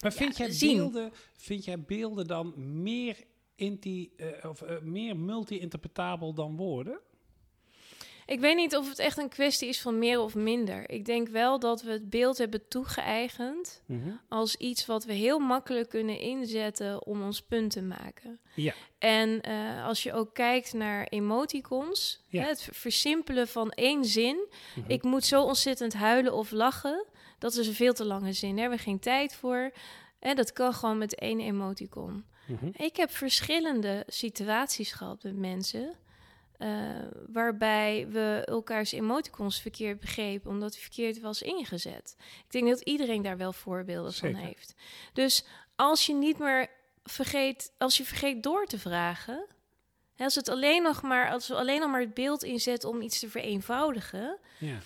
Maar 0.00 0.12
vind, 0.12 0.36
Ja, 0.36 0.44
jij 0.44 0.54
zien. 0.54 0.76
beelden, 0.76 1.12
vind 1.42 1.64
jij 1.64 1.80
beelden 1.80 2.26
dan 2.26 2.52
meer, 2.82 3.16
inti, 3.54 4.12
eh, 4.16 4.50
of, 4.50 4.62
eh, 4.62 4.80
meer 4.80 5.16
multi-interpretabel 5.16 6.34
dan 6.34 6.56
woorden? 6.56 7.00
Ik 8.26 8.40
weet 8.40 8.56
niet 8.56 8.76
of 8.76 8.88
het 8.88 8.98
echt 8.98 9.18
een 9.18 9.28
kwestie 9.28 9.68
is 9.68 9.80
van 9.80 9.98
meer 9.98 10.20
of 10.20 10.34
minder. 10.34 10.90
Ik 10.90 11.04
denk 11.04 11.28
wel 11.28 11.58
dat 11.58 11.82
we 11.82 11.90
het 11.90 12.10
beeld 12.10 12.38
hebben 12.38 12.68
toegeëigend 12.68 13.82
als 14.28 14.56
iets 14.56 14.86
wat 14.86 15.04
we 15.04 15.12
heel 15.12 15.38
makkelijk 15.38 15.88
kunnen 15.88 16.18
inzetten 16.20 17.06
om 17.06 17.22
ons 17.22 17.40
punt 17.42 17.70
te 17.70 17.82
maken. 17.82 18.40
Ja. 18.54 18.74
En 18.98 19.40
eh, 19.40 19.86
als 19.86 20.02
je 20.02 20.12
ook 20.12 20.34
kijkt 20.34 20.72
naar 20.72 21.06
emoticons, 21.06 22.24
Ja. 22.28 22.42
hè, 22.42 22.48
het 22.48 22.68
versimpelen 22.72 23.48
van 23.48 23.70
één 23.70 24.04
zin. 24.04 24.48
Mhm. 24.76 24.90
Ik 24.90 25.02
moet 25.02 25.24
zo 25.24 25.42
ontzettend 25.42 25.92
huilen 25.94 26.32
of 26.32 26.50
lachen. 26.50 27.06
Dat 27.38 27.54
is 27.54 27.66
een 27.66 27.74
veel 27.74 27.92
te 27.92 28.04
lange 28.04 28.32
zin. 28.32 28.50
Daar 28.50 28.60
hebben 28.60 28.78
we 28.78 28.84
geen 28.84 29.00
tijd 29.00 29.34
voor. 29.34 29.72
En 30.22 30.36
dat 30.36 30.52
kan 30.52 30.74
gewoon 30.74 30.98
met 30.98 31.14
één 31.14 31.40
emoticon. 31.40 32.24
Mhm. 32.46 32.66
Ik 32.72 32.96
heb 32.96 33.10
verschillende 33.10 34.04
situaties 34.06 34.92
gehad 34.92 35.22
met 35.22 35.36
mensen. 35.36 35.94
eh, 36.58 36.68
waarbij 37.26 38.06
we 38.10 38.42
elkaars 38.44 38.92
emoticons 38.92 39.60
verkeerd 39.60 40.00
begrepen, 40.00 40.50
omdat 40.50 40.72
die 40.72 40.80
verkeerd 40.80 41.20
was 41.20 41.42
ingezet. 41.42 42.16
Ik 42.44 42.50
denk 42.50 42.68
dat 42.68 42.80
iedereen 42.80 43.22
daar 43.22 43.36
wel 43.36 43.52
voorbeelden 43.52 44.12
Zeker. 44.12 44.30
van 44.36 44.46
heeft. 44.46 44.74
Dus 45.12 45.44
als 45.76 46.06
je 46.06 46.14
niet 46.14 46.38
meer 46.38 46.70
vergeet, 47.04 47.72
als 47.78 47.96
je 47.96 48.04
vergeet 48.04 48.42
door 48.42 48.66
te 48.66 48.78
vragen, 48.78 49.44
hè, 50.14 50.24
als 50.24 50.34
het 50.34 50.48
alleen 50.48 50.82
nog 50.82 51.02
maar, 51.02 51.30
als 51.30 51.48
we 51.48 51.54
alleen 51.54 51.80
nog 51.80 51.90
maar 51.90 52.00
het 52.00 52.14
beeld 52.14 52.42
inzetten 52.42 52.88
om 52.88 53.00
iets 53.00 53.18
te 53.18 53.28
vereenvoudigen, 53.30 54.38
Ja. 54.58 54.78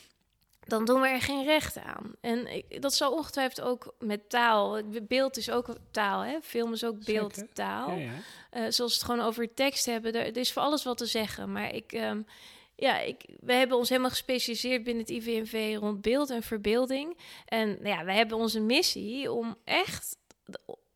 Dan 0.67 0.85
doen 0.85 1.01
we 1.01 1.09
er 1.09 1.21
geen 1.21 1.45
recht 1.45 1.79
aan. 1.79 2.13
En 2.21 2.55
ik, 2.57 2.83
dat 2.83 2.95
zal 2.95 3.13
ongetwijfeld 3.13 3.67
ook 3.67 3.95
met 3.99 4.29
taal. 4.31 4.81
Beeld 5.03 5.37
is 5.37 5.51
ook 5.51 5.77
taal, 5.91 6.21
hè? 6.21 6.39
Film 6.43 6.73
is 6.73 6.85
ook 6.85 7.05
beeldtaal. 7.05 7.91
Ja, 7.91 7.97
ja. 7.97 8.13
Eh, 8.51 8.61
zoals 8.69 8.93
we 8.93 8.99
het 8.99 9.03
gewoon 9.03 9.21
over 9.21 9.55
tekst 9.55 9.87
hebben. 9.87 10.13
Er, 10.13 10.27
er 10.27 10.37
is 10.37 10.53
voor 10.53 10.63
alles 10.63 10.85
wat 10.85 10.99
te 10.99 11.07
zeggen. 11.07 11.53
Maar 11.53 11.75
ik, 11.75 11.93
ehm, 11.93 12.23
ja, 12.77 12.99
ik, 12.99 13.25
we 13.41 13.53
hebben 13.53 13.77
ons 13.77 13.89
helemaal 13.89 14.11
gespecialiseerd 14.11 14.85
binnen 14.85 15.03
het 15.03 15.13
IVNV 15.13 15.77
rond 15.81 16.01
beeld 16.01 16.31
en 16.31 16.43
verbeelding. 16.43 17.17
En 17.47 17.69
nou 17.69 17.89
ja, 17.89 18.05
we 18.05 18.13
hebben 18.13 18.37
onze 18.37 18.61
missie 18.61 19.33
om 19.33 19.57
echt 19.65 20.17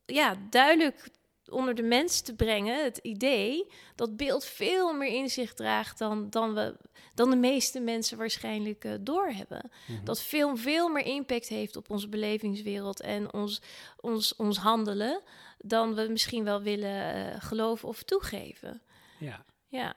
ja, 0.05 0.35
duidelijk 0.49 1.09
onder 1.51 1.75
de 1.75 1.81
mens 1.81 2.21
te 2.21 2.35
brengen 2.35 2.83
het 2.83 2.97
idee 2.97 3.67
dat 3.95 4.17
beeld 4.17 4.45
veel 4.45 4.93
meer 4.93 5.13
inzicht 5.13 5.57
draagt 5.57 5.97
dan, 5.97 6.29
dan, 6.29 6.53
we, 6.53 6.75
dan 7.13 7.29
de 7.29 7.35
meeste 7.35 7.79
mensen 7.79 8.17
waarschijnlijk 8.17 8.83
eh, 8.83 8.93
doorhebben. 8.99 9.71
Mhm. 9.87 10.03
Dat 10.03 10.21
film 10.21 10.57
veel 10.57 10.89
meer 10.89 11.05
impact 11.05 11.47
heeft 11.47 11.75
op 11.75 11.89
onze 11.89 12.07
belevingswereld 12.09 13.01
en 13.01 13.33
ons, 13.33 13.61
ons, 13.99 14.35
ons 14.35 14.57
handelen 14.57 15.21
dan 15.57 15.95
we 15.95 16.07
misschien 16.09 16.43
wel 16.43 16.61
willen 16.61 17.13
eh, 17.13 17.41
geloven 17.41 17.87
of 17.87 18.03
toegeven. 18.03 18.81
ja. 19.19 19.45
Ja, 19.67 19.95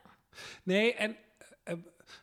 Nee, 0.62 0.94
en 0.94 1.16
eh, 1.64 1.74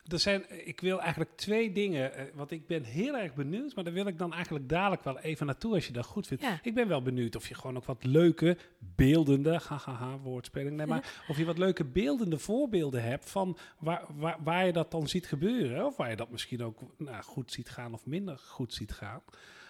er 0.07 0.19
zijn, 0.19 0.67
ik 0.67 0.79
wil 0.79 0.99
eigenlijk 0.99 1.31
twee 1.35 1.71
dingen, 1.71 2.13
eh, 2.13 2.25
want 2.33 2.51
ik 2.51 2.67
ben 2.67 2.83
heel 2.83 3.17
erg 3.17 3.33
benieuwd, 3.33 3.75
maar 3.75 3.83
daar 3.83 3.93
wil 3.93 4.07
ik 4.07 4.17
dan 4.17 4.33
eigenlijk 4.33 4.69
dadelijk 4.69 5.03
wel 5.03 5.19
even 5.19 5.45
naartoe 5.45 5.73
als 5.73 5.87
je 5.87 5.93
dat 5.93 6.05
goed 6.05 6.27
vindt. 6.27 6.43
Ja. 6.43 6.59
Ik 6.63 6.73
ben 6.73 6.87
wel 6.87 7.01
benieuwd 7.01 7.35
of 7.35 7.47
je 7.47 7.55
gewoon 7.55 7.77
ook 7.77 7.85
wat 7.85 8.03
leuke, 8.03 8.57
beeldende, 8.79 9.61
hahaha, 9.67 10.17
woordspeling, 10.17 10.77
nee, 10.77 10.85
maar 10.85 11.23
of 11.27 11.37
je 11.37 11.45
wat 11.45 11.57
leuke 11.57 11.85
beeldende 11.85 12.37
voorbeelden 12.37 13.03
hebt 13.03 13.29
van 13.29 13.57
waar, 13.79 14.05
waar, 14.15 14.37
waar 14.43 14.65
je 14.65 14.73
dat 14.73 14.91
dan 14.91 15.07
ziet 15.07 15.27
gebeuren, 15.27 15.85
of 15.85 15.97
waar 15.97 16.09
je 16.09 16.15
dat 16.15 16.29
misschien 16.31 16.63
ook 16.63 16.79
nou, 16.97 17.23
goed 17.23 17.51
ziet 17.51 17.69
gaan 17.69 17.93
of 17.93 18.05
minder 18.05 18.37
goed 18.37 18.73
ziet 18.73 18.91
gaan. 18.91 19.21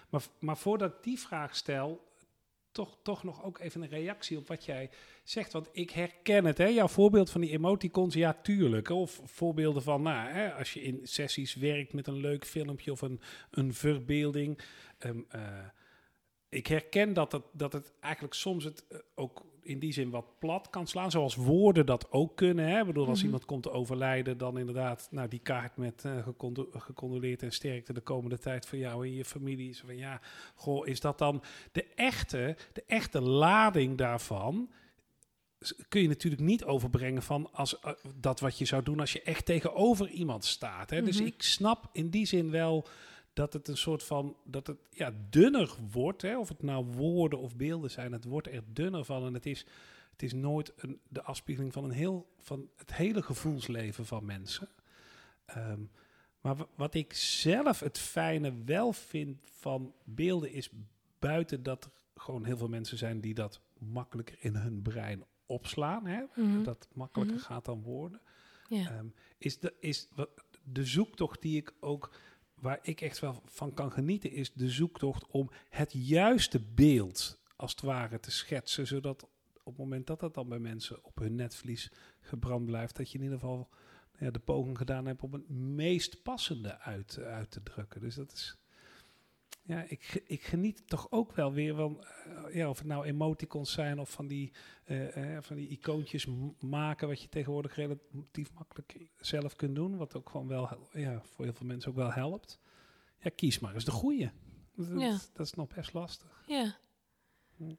Maar, 0.09 0.23
maar 0.39 0.57
voordat 0.57 0.91
ik 0.91 1.03
die 1.03 1.19
vraag 1.19 1.55
stel, 1.55 2.10
toch, 2.71 2.97
toch 3.03 3.23
nog 3.23 3.43
ook 3.43 3.59
even 3.59 3.81
een 3.81 3.89
reactie 3.89 4.37
op 4.37 4.47
wat 4.47 4.65
jij 4.65 4.89
zegt. 5.23 5.53
Want 5.53 5.69
ik 5.71 5.89
herken 5.89 6.45
het, 6.45 6.57
hè? 6.57 6.65
jouw 6.65 6.87
voorbeeld 6.87 7.29
van 7.29 7.41
die 7.41 7.51
emoticons, 7.51 8.13
ja, 8.13 8.33
tuurlijk. 8.33 8.89
Of 8.89 9.21
voorbeelden 9.23 9.83
van, 9.83 10.01
nou, 10.01 10.29
hè, 10.29 10.53
als 10.53 10.73
je 10.73 10.81
in 10.81 10.99
sessies 11.03 11.55
werkt 11.55 11.93
met 11.93 12.07
een 12.07 12.19
leuk 12.19 12.45
filmpje 12.45 12.91
of 12.91 13.01
een, 13.01 13.21
een 13.51 13.73
verbeelding. 13.73 14.59
Ehm, 14.97 15.19
eh, 15.29 15.65
ik 16.49 16.67
herken 16.67 17.13
dat 17.13 17.31
het, 17.31 17.43
dat 17.51 17.73
het 17.73 17.93
eigenlijk 17.99 18.33
soms 18.33 18.63
het 18.63 18.85
eh, 18.87 18.99
ook 19.15 19.45
in 19.63 19.79
die 19.79 19.91
zin 19.93 20.09
wat 20.09 20.25
plat 20.39 20.69
kan 20.69 20.87
slaan. 20.87 21.11
Zoals 21.11 21.35
woorden 21.35 21.85
dat 21.85 22.11
ook 22.11 22.35
kunnen. 22.35 22.67
Hè? 22.67 22.79
Ik 22.79 22.85
bedoel, 22.85 23.07
als 23.07 23.17
Mhm. 23.17 23.25
iemand 23.25 23.45
komt 23.45 23.63
te 23.63 23.71
overlijden, 23.71 24.37
dan 24.37 24.57
inderdaad, 24.59 25.07
nou, 25.11 25.27
die 25.27 25.39
kaart 25.39 25.77
met 25.77 26.05
eh 26.05 26.23
gecondo- 26.23 26.67
gecondoleerd 26.71 27.43
en 27.43 27.51
sterkte 27.51 27.93
de 27.93 28.01
komende 28.01 28.37
tijd 28.39 28.65
voor 28.65 28.77
jou 28.77 29.05
en 29.05 29.13
je 29.13 29.25
familie. 29.25 29.69
Is 29.69 29.79
van 29.85 29.97
ja, 29.97 30.21
goh, 30.55 30.87
is 30.87 30.99
dat 30.99 31.17
dan 31.17 31.43
de 31.71 31.85
echte, 31.95 32.55
de 32.73 32.83
echte 32.87 33.21
lading 33.21 33.97
daarvan? 33.97 34.69
Kun 35.89 36.01
je 36.01 36.07
natuurlijk 36.07 36.41
niet 36.41 36.63
overbrengen 36.63 37.21
van 37.23 37.49
als, 37.53 37.79
eh, 37.79 37.91
dat 38.15 38.39
wat 38.39 38.57
je 38.57 38.65
zou 38.65 38.83
doen 38.83 38.99
als 38.99 39.13
je 39.13 39.21
echt 39.21 39.45
tegenover 39.45 40.09
iemand 40.09 40.45
staat. 40.45 40.89
Hè? 40.89 41.01
Dus 41.01 41.17
Mhm. 41.17 41.25
ik 41.27 41.41
snap 41.41 41.89
in 41.91 42.09
die 42.09 42.25
zin 42.25 42.51
wel 42.51 42.87
dat 43.33 43.53
het 43.53 43.67
een 43.67 43.77
soort 43.77 44.03
van 44.03 44.35
dat 44.43 44.67
het 44.67 44.77
ja, 44.89 45.13
dunner 45.29 45.75
wordt. 45.91 46.21
Hè? 46.21 46.37
Of 46.37 46.47
het 46.49 46.63
nou 46.63 46.85
woorden 46.85 47.39
of 47.39 47.55
beelden 47.55 47.91
zijn, 47.91 48.11
het 48.11 48.23
wordt 48.25 48.47
er 48.47 48.63
dunner 48.73 49.05
van. 49.05 49.25
En 49.25 49.33
het 49.33 49.45
is, 49.45 49.65
het 50.11 50.23
is 50.23 50.33
nooit 50.33 50.73
een, 50.77 50.99
de 51.07 51.21
afspiegeling 51.23 51.73
van, 51.73 51.83
een 51.83 51.91
heel, 51.91 52.27
van 52.39 52.69
het 52.75 52.93
hele 52.93 53.21
gevoelsleven 53.21 54.05
van 54.05 54.25
mensen. 54.25 54.69
Ehm, 55.45 55.81
maar 56.41 56.55
wa- 56.55 56.67
wat 56.75 56.93
ik 56.93 57.13
zelf 57.13 57.79
het 57.79 57.97
fijne 57.97 58.53
wel 58.65 58.93
vind 58.93 59.37
van 59.43 59.93
beelden 60.03 60.51
is 60.51 60.69
buiten 61.19 61.63
dat 61.63 61.83
er 61.83 61.91
gewoon 62.15 62.45
heel 62.45 62.57
veel 62.57 62.67
mensen 62.67 62.97
zijn 62.97 63.21
die 63.21 63.33
dat 63.33 63.61
makkelijker 63.77 64.35
in 64.39 64.55
hun 64.55 64.81
brein 64.81 65.23
opslaan. 65.45 66.05
Hè? 66.05 66.23
Mhm. 66.35 66.63
Dat 66.63 66.87
makkelijker 66.93 67.35
Mhm. 67.37 67.45
gaat 67.45 67.65
dan 67.65 67.81
woorden. 67.81 68.21
Ja. 68.67 68.89
Ehm, 68.89 69.05
is, 69.37 69.59
de, 69.59 69.73
is 69.79 70.07
de 70.63 70.85
zoektocht 70.85 71.41
die 71.41 71.57
ik 71.57 71.73
ook, 71.79 72.11
waar 72.61 72.79
ik 72.81 73.01
echt 73.01 73.19
wel 73.19 73.41
van 73.45 73.73
kan 73.73 73.91
genieten, 73.91 74.31
is 74.31 74.53
de 74.53 74.69
zoektocht 74.69 75.27
om 75.27 75.49
het 75.69 75.93
juiste 75.93 76.59
beeld, 76.59 77.39
als 77.55 77.71
het 77.71 77.81
ware, 77.81 78.19
te 78.19 78.31
schetsen. 78.31 78.87
Zodat 78.87 79.23
op 79.63 79.65
het 79.65 79.77
moment 79.77 80.07
dat 80.07 80.19
dat 80.19 80.33
dan 80.33 80.49
bij 80.49 80.59
mensen 80.59 81.03
op 81.03 81.19
hun 81.19 81.35
netvlies 81.35 81.91
gebrand 82.21 82.65
blijft, 82.65 82.95
dat 82.95 83.11
je 83.11 83.17
in 83.17 83.23
ieder 83.23 83.39
geval 83.39 83.69
ja, 84.19 84.31
de 84.31 84.39
poging 84.39 84.77
gedaan 84.77 85.05
hebt 85.05 85.21
om 85.21 85.33
het 85.33 85.49
meest 85.49 86.23
passende 86.23 86.79
uit, 86.79 87.19
uit 87.19 87.51
te 87.51 87.63
drukken. 87.63 88.01
Dus 88.01 88.15
dat 88.15 88.31
is. 88.31 88.60
Ja, 89.63 89.83
ik, 89.87 90.23
ik 90.25 90.41
geniet 90.43 90.87
toch 90.87 91.11
ook 91.11 91.31
wel 91.33 91.53
weer 91.53 91.75
van, 91.75 92.03
eh, 92.03 92.55
ja, 92.55 92.69
of 92.69 92.77
het 92.77 92.87
nou 92.87 93.05
emoticons 93.05 93.71
zijn 93.71 93.99
of 93.99 94.09
van 94.11 94.27
die, 94.27 94.53
eh, 94.83 95.35
eh, 95.35 95.43
van 95.43 95.55
die 95.55 95.67
icoontjes 95.67 96.27
maken, 96.59 97.07
wat 97.07 97.21
je 97.21 97.29
tegenwoordig 97.29 97.75
relatief 97.75 98.53
makkelijk 98.53 99.09
zelf 99.17 99.55
kunt 99.55 99.75
doen, 99.75 99.97
wat 99.97 100.15
ook 100.15 100.29
gewoon 100.29 100.47
wel, 100.47 100.87
ja, 100.93 101.21
voor 101.23 101.45
heel 101.45 101.53
veel 101.53 101.65
mensen 101.67 101.89
ook 101.89 101.97
wel 101.97 102.11
helpt. 102.11 102.59
Ja, 103.19 103.31
kies 103.35 103.59
maar 103.59 103.73
eens 103.73 103.85
de 103.85 103.91
goede. 103.91 104.31
Dat, 104.75 104.99
Ja. 104.99 105.17
dat 105.33 105.45
is 105.45 105.53
nog 105.53 105.67
best 105.67 105.93
lastig. 105.93 106.43
Ja. 106.47 106.75
Hm. 107.57 107.73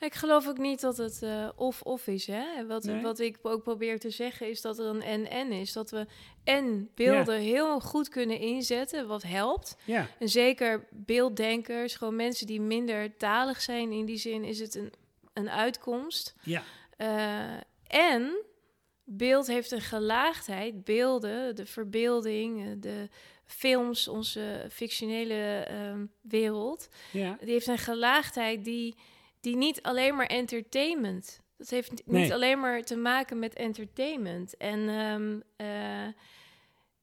Ik 0.00 0.14
geloof 0.14 0.48
ook 0.48 0.58
niet 0.58 0.80
dat 0.80 0.96
het 0.96 1.22
eh, 1.22 1.48
of-of 1.56 2.06
is. 2.06 2.26
Hè? 2.26 2.66
Wat, 2.66 2.84
Nee? 2.84 3.02
wat 3.02 3.18
ik 3.18 3.38
ook 3.42 3.62
probeer 3.62 3.98
te 3.98 4.10
zeggen 4.10 4.48
is 4.48 4.60
dat 4.60 4.78
er 4.78 4.86
een 4.86 5.02
en-en 5.02 5.52
is. 5.52 5.72
Dat 5.72 5.90
we 5.90 6.06
en 6.44 6.90
beelden 6.94 7.38
heel 7.40 7.80
goed 7.80 8.08
kunnen 8.08 8.38
inzetten, 8.38 9.06
wat 9.06 9.22
helpt. 9.22 9.76
Ja, 9.84 10.06
En 10.18 10.28
zeker 10.28 10.86
beelddenkers, 10.90 11.94
gewoon 11.94 12.16
mensen 12.16 12.46
die 12.46 12.60
minder 12.60 13.16
talig 13.16 13.60
zijn 13.60 13.92
in 13.92 14.04
die 14.04 14.16
zin, 14.16 14.44
is 14.44 14.58
het 14.60 14.74
een, 14.74 14.92
een 15.32 15.50
uitkomst. 15.50 16.34
ja, 16.42 16.62
Eh, 16.96 17.56
en 17.86 18.36
beeld 19.04 19.46
heeft 19.46 19.70
een 19.70 19.80
gelaagdheid. 19.80 20.84
Beelden, 20.84 21.56
de 21.56 21.66
verbeelding, 21.66 22.64
eh, 22.64 22.70
de 22.76 23.08
films, 23.44 24.08
onze 24.08 24.66
fictionele 24.70 25.64
ehm, 25.68 26.06
wereld. 26.20 26.88
ja. 27.12 27.36
Die 27.40 27.50
heeft 27.52 27.66
een 27.66 27.78
gelaagdheid 27.78 28.64
die, 28.64 28.94
die 29.40 29.56
niet 29.56 29.82
alleen 29.82 30.16
maar 30.16 30.26
entertainment. 30.26 31.40
Dat 31.56 31.68
heeft 31.70 31.90
niet 31.90 32.06
Nee. 32.06 32.34
alleen 32.34 32.60
maar 32.60 32.82
te 32.82 32.96
maken 32.96 33.38
met 33.38 33.54
entertainment. 33.54 34.56
En 34.56 34.88
ehm, 34.88 35.40
eh, 35.56 36.12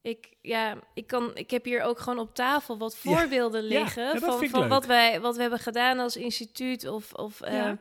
ik, 0.01 0.29
ja, 0.41 0.77
ik, 0.93 1.07
kan, 1.07 1.31
ik 1.35 1.51
heb 1.51 1.65
hier 1.65 1.81
ook 1.81 1.99
gewoon 1.99 2.19
op 2.19 2.35
tafel 2.35 2.77
wat 2.77 2.97
voorbeelden 2.97 3.61
Ja, 3.63 3.67
liggen 3.79 4.03
ja, 4.03 4.17
van, 4.19 4.47
van 4.49 4.67
wat, 4.67 4.85
wij, 4.85 5.21
wat 5.21 5.35
we 5.35 5.41
hebben 5.41 5.59
gedaan 5.59 5.99
als 5.99 6.15
instituut 6.17 6.87
of, 6.87 7.13
of 7.13 7.39
Ja. 7.39 7.45
ehm, 7.47 7.75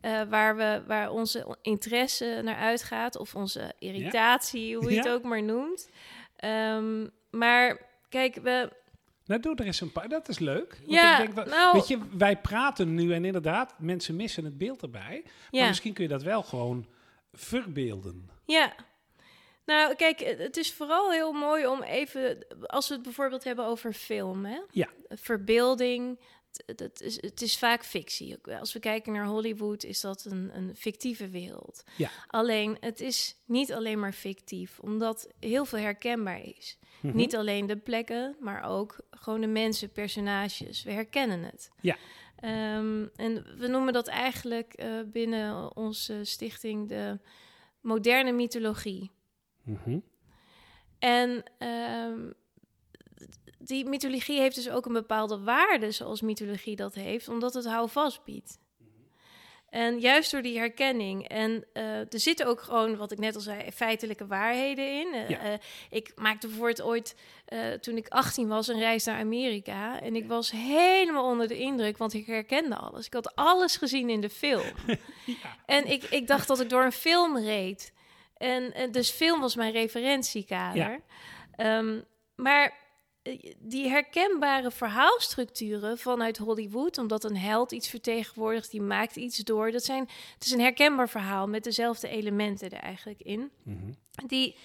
eh, 0.00 0.22
waar, 0.28 0.56
we, 0.56 0.82
waar 0.86 1.10
onze 1.10 1.56
interesse 1.62 2.40
naar 2.44 2.56
uitgaat 2.56 3.16
of 3.16 3.34
onze 3.34 3.72
irritatie, 3.78 4.76
hoe 4.76 4.90
je 4.90 4.96
het 4.96 5.08
ook 5.08 5.22
maar 5.22 5.42
noemt. 5.42 5.90
Ehm, 6.36 7.06
maar 7.30 7.80
kijk, 8.08 8.34
we, 8.34 8.72
Nou, 9.32 9.44
doe 9.44 9.56
er 9.56 9.66
eens 9.66 9.80
een 9.80 9.92
paar. 9.92 10.08
Dat 10.08 10.28
is 10.28 10.38
leuk. 10.38 10.76
Want 10.76 10.90
ja, 10.90 11.18
ik 11.18 11.24
denk 11.24 11.34
wel, 11.34 11.54
nou, 11.54 11.72
Weet 11.76 11.88
je, 11.88 11.98
wij 12.16 12.36
praten 12.36 12.94
nu 12.94 13.12
en 13.12 13.24
inderdaad, 13.24 13.74
mensen 13.78 14.16
missen 14.16 14.44
het 14.44 14.58
beeld 14.58 14.82
erbij. 14.82 15.20
Maar 15.24 15.60
ja. 15.60 15.68
misschien 15.68 15.92
kun 15.92 16.02
je 16.02 16.10
dat 16.10 16.22
wel 16.22 16.42
gewoon 16.42 16.86
verbeelden. 17.32 18.30
Ja. 18.44 18.74
Nou, 19.64 19.94
kijk, 19.94 20.20
het 20.20 20.56
is 20.56 20.72
vooral 20.72 21.12
heel 21.12 21.32
mooi 21.32 21.66
om 21.66 21.82
even, 21.82 22.46
als 22.66 22.88
we 22.88 22.94
het 22.94 23.02
bijvoorbeeld 23.02 23.44
hebben 23.44 23.64
over 23.64 23.92
film, 23.92 24.44
hè? 24.44 24.60
Ja. 24.70 24.88
Verbeelding, 25.08 26.18
het, 26.66 26.80
het 26.80 27.00
is, 27.00 27.22
het 27.22 27.42
is 27.42 27.58
vaak 27.58 27.84
fictie. 27.84 28.36
Als 28.60 28.72
we 28.72 28.78
kijken 28.78 29.12
naar 29.12 29.26
Hollywood, 29.26 29.84
is 29.84 30.00
dat 30.00 30.24
een, 30.24 30.50
een 30.56 30.76
fictieve 30.76 31.28
wereld. 31.28 31.82
Ja. 31.96 32.10
Alleen, 32.26 32.76
het 32.80 33.00
is 33.00 33.36
niet 33.44 33.72
alleen 33.72 33.98
maar 33.98 34.12
fictief, 34.12 34.78
omdat 34.78 35.28
heel 35.40 35.64
veel 35.64 35.78
herkenbaar 35.78 36.42
is. 36.42 36.78
Mhm. 37.02 37.16
Niet 37.16 37.36
alleen 37.36 37.66
de 37.66 37.76
plekken, 37.76 38.36
maar 38.40 38.62
ook 38.62 38.96
gewoon 39.10 39.40
de 39.40 39.46
mensen, 39.46 39.92
personages. 39.92 40.82
We 40.82 40.92
herkennen 40.92 41.42
het. 41.42 41.70
Ja. 41.80 41.96
Ehm, 42.36 43.06
en 43.16 43.58
we 43.58 43.66
noemen 43.68 43.92
dat 43.92 44.08
eigenlijk 44.08 44.72
eh, 44.72 44.88
binnen 45.06 45.76
onze 45.76 46.24
stichting 46.24 46.88
de 46.88 47.18
moderne 47.80 48.32
mythologie. 48.32 49.10
Mhm. 49.62 49.98
En 50.98 51.42
ehm, 51.58 52.30
die 53.58 53.84
mythologie 53.84 54.40
heeft 54.40 54.54
dus 54.54 54.70
ook 54.70 54.86
een 54.86 54.92
bepaalde 54.92 55.38
waarde, 55.40 55.90
zoals 55.90 56.20
mythologie 56.20 56.76
dat 56.76 56.94
heeft, 56.94 57.28
omdat 57.28 57.54
het 57.54 57.66
houvast 57.66 58.24
biedt. 58.24 58.58
En 59.72 59.98
juist 60.00 60.30
door 60.30 60.42
die 60.42 60.58
herkenning. 60.58 61.28
En 61.28 61.64
eh, 61.72 61.98
er 61.98 62.06
zitten 62.20 62.46
ook 62.46 62.60
gewoon, 62.60 62.96
wat 62.96 63.12
ik 63.12 63.18
net 63.18 63.34
al 63.34 63.40
zei, 63.40 63.70
feitelijke 63.70 64.26
waarheden 64.26 65.00
in. 65.00 65.12
Eh, 65.14 65.28
Ja. 65.28 65.38
eh, 65.38 65.52
ik 65.90 66.12
maakte 66.14 66.46
bijvoorbeeld 66.46 66.82
ooit, 66.82 67.14
toen 67.80 67.96
ik 67.96 68.08
18 68.08 68.48
was, 68.48 68.68
een 68.68 68.78
reis 68.78 69.04
naar 69.04 69.18
Amerika. 69.18 70.00
En 70.00 70.16
ik 70.16 70.26
was 70.26 70.50
helemaal 70.50 71.24
onder 71.24 71.48
de 71.48 71.58
indruk, 71.58 71.96
want 71.96 72.12
ik 72.14 72.26
herkende 72.26 72.76
alles. 72.76 73.06
Ik 73.06 73.12
had 73.14 73.34
alles 73.36 73.76
gezien 73.76 74.10
in 74.10 74.20
de 74.20 74.30
film. 74.30 74.64
Ja. 75.26 75.56
En 75.66 75.86
ik, 75.90 76.02
ik 76.04 76.26
dacht 76.26 76.48
dat 76.48 76.60
ik 76.60 76.68
door 76.68 76.84
een 76.84 76.92
film 76.92 77.38
reed. 77.38 77.92
En, 78.36 78.74
en 78.74 78.92
dus 78.92 79.10
film 79.10 79.40
was 79.40 79.54
mijn 79.56 79.72
referentiekader. 79.72 80.76
Ja. 80.82 80.98
Ehm, 81.56 82.00
maar 82.34 82.72
die 83.58 83.88
herkenbare 83.88 84.70
verhaalstructuren 84.70 85.98
vanuit 85.98 86.38
Hollywood, 86.38 86.98
omdat 86.98 87.24
een 87.24 87.36
held 87.36 87.72
iets 87.72 87.88
vertegenwoordigt, 87.88 88.70
die 88.70 88.80
maakt 88.80 89.16
iets 89.16 89.38
door. 89.38 89.70
Dat 89.70 89.84
zijn, 89.84 90.08
het 90.34 90.44
is 90.44 90.50
een 90.50 90.60
herkenbaar 90.60 91.08
verhaal 91.08 91.48
met 91.48 91.64
dezelfde 91.64 92.08
elementen 92.08 92.70
er 92.70 92.78
eigenlijk 92.78 93.20
in. 93.20 93.50
Mhm. 93.62 93.92
Die, 94.26 94.56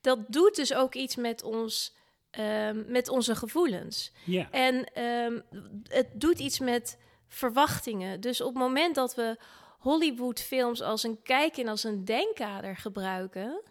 dat 0.00 0.18
doet 0.28 0.56
dus 0.56 0.74
ook 0.74 0.94
iets 0.94 1.16
met, 1.16 1.42
ons, 1.42 1.96
ehm, 2.30 2.84
met 2.86 3.08
onze 3.08 3.36
gevoelens. 3.36 4.12
En 4.50 4.84
ehm, 4.84 5.40
het 5.88 6.08
doet 6.14 6.38
iets 6.38 6.58
met 6.58 6.98
verwachtingen. 7.28 8.20
Dus 8.20 8.40
op 8.40 8.54
het 8.54 8.62
moment 8.62 8.94
dat 8.94 9.14
we 9.14 9.36
Hollywood-films 9.78 10.82
als 10.82 11.02
een 11.02 11.22
kijk 11.22 11.56
en 11.56 11.68
als 11.68 11.84
een 11.84 12.04
denkkader 12.04 12.76
gebruiken, 12.76 13.62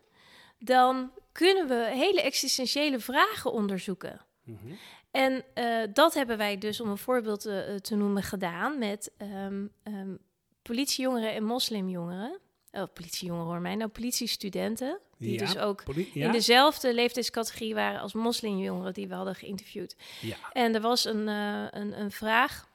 dan 0.60 1.12
kunnen 1.32 1.68
we 1.68 1.92
hele 1.94 2.22
existentiële 2.22 3.00
vragen 3.00 3.52
onderzoeken. 3.52 4.26
Mhm. 4.46 4.74
En 5.12 5.44
eh, 5.54 5.82
dat 5.94 6.14
hebben 6.14 6.38
wij 6.38 6.58
dus, 6.58 6.82
om 6.82 6.90
een 6.90 6.98
voorbeeld 6.98 7.46
eh, 7.46 7.76
te 7.76 7.96
noemen, 7.96 8.24
gedaan 8.24 8.78
met 8.80 9.12
ehm, 9.18 9.66
politiejongeren 10.62 11.34
en 11.34 11.44
moslimjongeren. 11.44 12.40
Oh, 12.72 12.84
politiejongeren 12.94 13.48
hoor 13.48 13.62
mij, 13.62 13.76
nou 13.76 13.90
politiestudenten. 13.90 15.00
Die 15.18 15.32
Ja, 15.32 15.38
dus 15.38 15.58
ook 15.58 15.84
ja? 16.14 16.26
in 16.26 16.32
dezelfde 16.32 16.94
leeftijdscategorie 16.94 17.74
waren 17.74 18.00
als 18.00 18.14
moslimjongeren 18.14 18.94
die 18.94 19.08
we 19.08 19.14
hadden 19.14 19.36
geïnterviewd. 19.36 19.96
ja. 20.22 20.36
En 20.52 20.76
er 20.76 20.82
was 20.82 21.06
een, 21.06 21.28
eh, 21.28 21.66
een, 21.70 22.00
een 22.00 22.12
vraag 22.12 22.70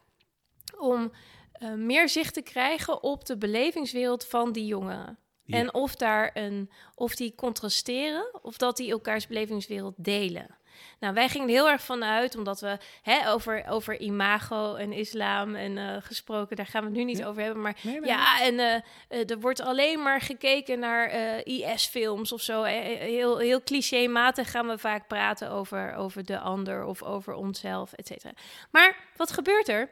om 0.78 1.12
eh, 1.52 1.72
meer 1.72 2.09
zicht 2.09 2.35
te 2.35 2.42
krijgen 2.42 3.02
op 3.02 3.26
de 3.26 3.37
belevingswereld 3.37 4.26
van 4.26 4.52
die 4.52 4.66
jongeren. 4.66 5.18
En 5.46 5.74
of 5.74 5.94
daar 5.94 6.30
een, 6.35 6.70
of 6.94 7.14
die 7.14 7.35
contrasteren, 7.35 8.38
of 8.42 8.56
dat 8.56 8.76
die 8.76 8.90
elkaars 8.90 9.26
belevingswereld 9.26 9.94
delen. 9.96 10.59
Nou, 10.98 11.14
wij 11.14 11.28
gingen 11.28 11.48
er 11.48 11.54
heel 11.54 11.68
erg 11.68 11.85
van 11.85 12.04
uit, 12.04 12.37
omdat 12.37 12.61
we 12.61 12.78
hè, 13.02 13.30
over, 13.30 13.64
over 13.68 14.00
imago 14.00 14.74
en 14.74 14.92
islam 14.92 15.54
en 15.54 15.78
eh, 15.78 15.96
gesproken, 16.00 16.56
daar 16.56 16.66
gaan 16.66 16.80
we 16.80 16.88
het 16.88 16.96
nu 16.96 17.04
niet 17.04 17.24
over 17.24 17.42
hebben. 17.42 17.62
Maar 17.62 17.76
Nee, 17.83 18.00
nee, 18.00 18.11
ja, 18.11 18.40
en 18.42 18.59
eh, 18.59 18.74
eh, 19.09 19.30
er 19.30 19.40
wordt 19.40 19.61
alleen 19.61 20.02
maar 20.02 20.20
gekeken 20.20 20.78
naar 20.78 21.11
IS-films 21.44 22.33
of 22.33 22.40
zo. 22.40 22.62
Heel, 22.62 23.38
heel 23.38 23.62
clichématig 23.62 24.50
gaan 24.50 24.66
we 24.66 24.78
vaak 24.78 25.06
praten 25.06 25.50
over, 25.50 25.94
over 25.94 26.24
de 26.24 26.38
ander 26.38 26.85
of 26.85 27.02
over 27.02 27.35
onszelf, 27.35 27.92
et 27.92 28.06
cetera. 28.06 28.33
Maar 28.70 28.96
wat 29.16 29.33
gebeurt 29.33 29.68
er? 29.68 29.88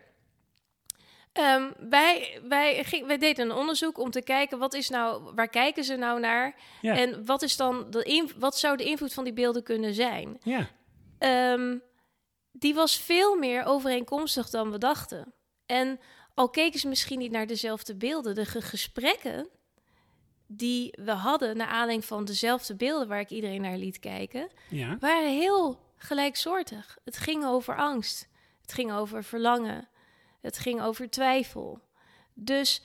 Ehm, 1.39 1.71
wij, 1.91 2.41
wij, 2.49 2.85
ging, 2.85 3.07
wij 3.07 3.19
deden 3.19 3.51
een 3.51 3.57
onderzoek 3.57 3.99
om 3.99 4.11
te 4.11 4.23
kijken 4.23 4.59
wat 4.59 4.75
is 4.75 4.89
nou, 4.89 5.33
waar 5.35 5.49
kijken 5.49 5.85
ze 5.85 5.97
nou 5.97 6.21
naar 6.21 6.55
Ja. 6.81 6.97
en 6.97 7.25
wat 7.27 7.43
is 7.43 7.57
dan 7.57 7.91
de 7.91 8.03
in, 8.03 8.31
wat 8.39 8.59
zou 8.59 8.77
de 8.77 8.85
invloed 8.85 9.15
van 9.15 9.25
die 9.25 9.33
beelden 9.33 9.63
kunnen 9.63 9.95
zijn? 9.95 10.39
Ja. 10.43 10.69
Ehm, 11.19 11.77
die 12.53 12.75
was 12.75 12.97
veel 12.99 13.37
meer 13.37 13.65
overeenkomstig 13.65 14.51
dan 14.51 14.71
we 14.71 14.79
dachten. 14.79 15.35
En 15.67 16.01
al 16.35 16.49
keken 16.51 16.81
ze 16.81 16.89
misschien 16.89 17.19
niet 17.19 17.31
naar 17.31 17.47
dezelfde 17.47 17.97
beelden, 17.97 18.35
de 18.35 18.45
ge- 18.45 18.63
gesprekken 18.63 19.49
die 20.47 20.95
we 21.05 21.11
hadden 21.13 21.57
naar 21.57 21.67
aanleiding 21.67 22.05
van 22.05 22.25
dezelfde 22.25 22.75
beelden 22.77 23.09
waar 23.09 23.21
ik 23.21 23.31
iedereen 23.31 23.61
naar 23.61 23.77
liet 23.77 23.99
kijken, 23.99 24.49
Ja. 24.71 24.97
waren 25.01 25.31
heel 25.31 25.81
gelijksoortig. 25.97 26.99
Het 27.05 27.17
ging 27.19 27.45
over 27.45 27.77
angst. 27.77 28.29
Het 28.63 28.73
ging 28.73 28.93
over 28.93 29.25
verlangen. 29.25 29.89
Het 30.41 30.59
ging 30.59 30.83
over 30.83 31.11
twijfel. 31.11 31.81
Dus 32.35 32.83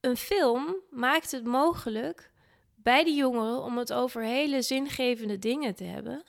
een 0.00 0.16
film 0.16 0.76
maakt 0.90 1.30
het 1.30 1.44
mogelijk 1.44 2.30
bij 2.74 3.04
die 3.04 3.16
jongeren 3.16 3.62
om 3.62 3.78
het 3.78 3.92
over 3.92 4.22
hele 4.22 4.62
zingevende 4.62 5.38
dingen 5.38 5.74
te 5.74 5.84
hebben. 5.84 6.22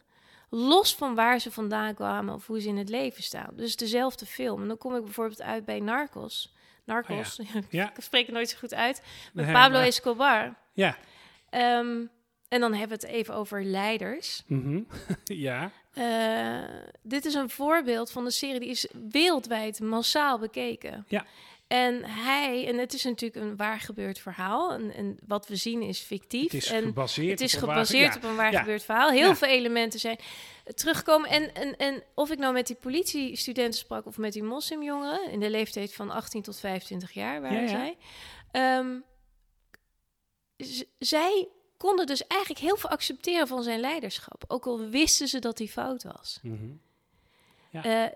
Los 0.49 0.95
van 0.95 1.15
waar 1.15 1.39
ze 1.39 1.51
vandaan 1.51 1.93
kwamen 1.93 2.33
of 2.33 2.47
hoe 2.47 2.61
ze 2.61 2.67
in 2.67 2.77
het 2.77 2.89
leven 2.89 3.23
staan. 3.23 3.49
Dus 3.55 3.75
dezelfde 3.75 4.25
film. 4.25 4.61
En 4.61 4.67
dan 4.67 4.77
kom 4.77 4.95
ik 4.95 5.03
bijvoorbeeld 5.03 5.41
uit 5.41 5.65
bij 5.65 5.79
Narcos. 5.79 6.53
Narcos, 6.85 7.39
Ja. 7.69 7.89
ik 7.95 8.01
spreek 8.03 8.25
het 8.25 8.35
nooit 8.35 8.49
zo 8.49 8.57
goed 8.57 8.73
uit. 8.73 9.01
Met 9.33 9.45
Nee, 9.45 9.53
Pablo 9.53 9.77
maar- 9.77 9.87
Escobar. 9.87 10.55
Ja. 10.73 10.97
Ehm, 11.49 12.05
en 12.47 12.59
dan 12.59 12.73
hebben 12.73 12.99
we 12.99 13.05
het 13.05 13.15
even 13.15 13.33
over 13.33 13.63
leiders. 13.63 14.43
Mhm. 14.47 14.81
ja. 15.23 15.71
Eh, 15.99 16.59
dit 17.01 17.25
is 17.25 17.33
een 17.33 17.49
voorbeeld 17.49 18.11
van 18.11 18.25
een 18.25 18.31
serie 18.31 18.59
die 18.59 18.69
is 18.69 18.87
wereldwijd 19.09 19.79
massaal 19.79 20.39
bekeken. 20.39 21.05
Ja. 21.07 21.25
En 21.67 22.03
hij, 22.05 22.67
en 22.67 22.77
het 22.77 22.93
is 22.93 23.03
natuurlijk 23.03 23.45
een 23.45 23.55
waar 23.55 23.79
gebeurd 23.79 24.19
verhaal. 24.19 24.71
En, 24.73 24.93
en 24.93 25.17
wat 25.27 25.47
we 25.47 25.55
zien 25.55 25.81
is 25.81 25.99
fictief. 25.99 26.51
Het 26.51 26.53
is 26.61 26.71
en 26.71 26.83
gebaseerd 26.83 27.29
het 27.39 27.41
is 27.41 27.55
op 27.55 27.61
een 27.61 27.67
waar- 27.67 27.75
gebaseerd 27.85 28.15
op 28.15 28.23
een 28.23 28.35
waar 28.35 28.51
Ja. 28.51 28.59
gebeurd 28.59 28.83
verhaal. 28.83 29.09
Heel 29.09 29.27
Ja. 29.27 29.35
veel 29.35 29.47
elementen 29.47 29.99
zijn 29.99 30.17
teruggekomen. 30.75 31.29
En, 31.29 31.53
en, 31.53 31.77
en 31.77 32.03
of 32.15 32.29
ik 32.31 32.37
nou 32.37 32.53
met 32.53 32.67
die 32.67 32.75
politiestudenten 32.75 33.79
sprak 33.79 34.05
of 34.05 34.17
met 34.17 34.33
die 34.33 34.43
moslimjongeren 34.43 35.31
in 35.31 35.39
de 35.39 35.49
leeftijd 35.49 35.93
van 35.93 36.09
18 36.11 36.41
tot 36.41 36.59
25 36.59 37.11
jaar 37.11 37.41
waren 37.41 37.61
Ja, 37.61 37.67
zij. 37.67 37.97
Ehm, 38.51 38.99
z- 40.57 40.83
zij 40.99 41.47
konden 41.79 42.05
dus 42.05 42.27
eigenlijk 42.27 42.61
heel 42.61 42.77
veel 42.77 42.89
accepteren 42.89 43.47
van 43.47 43.63
zijn 43.63 43.79
leiderschap. 43.79 44.43
Ook 44.47 44.65
al 44.65 44.79
wisten 44.79 45.27
ze 45.27 45.39
dat 45.39 45.57
hij 45.57 45.67
fout 45.67 46.03
was. 46.03 46.39
Mhm. 46.41 46.71
Ja. 47.69 47.83
Eh, 47.83 48.11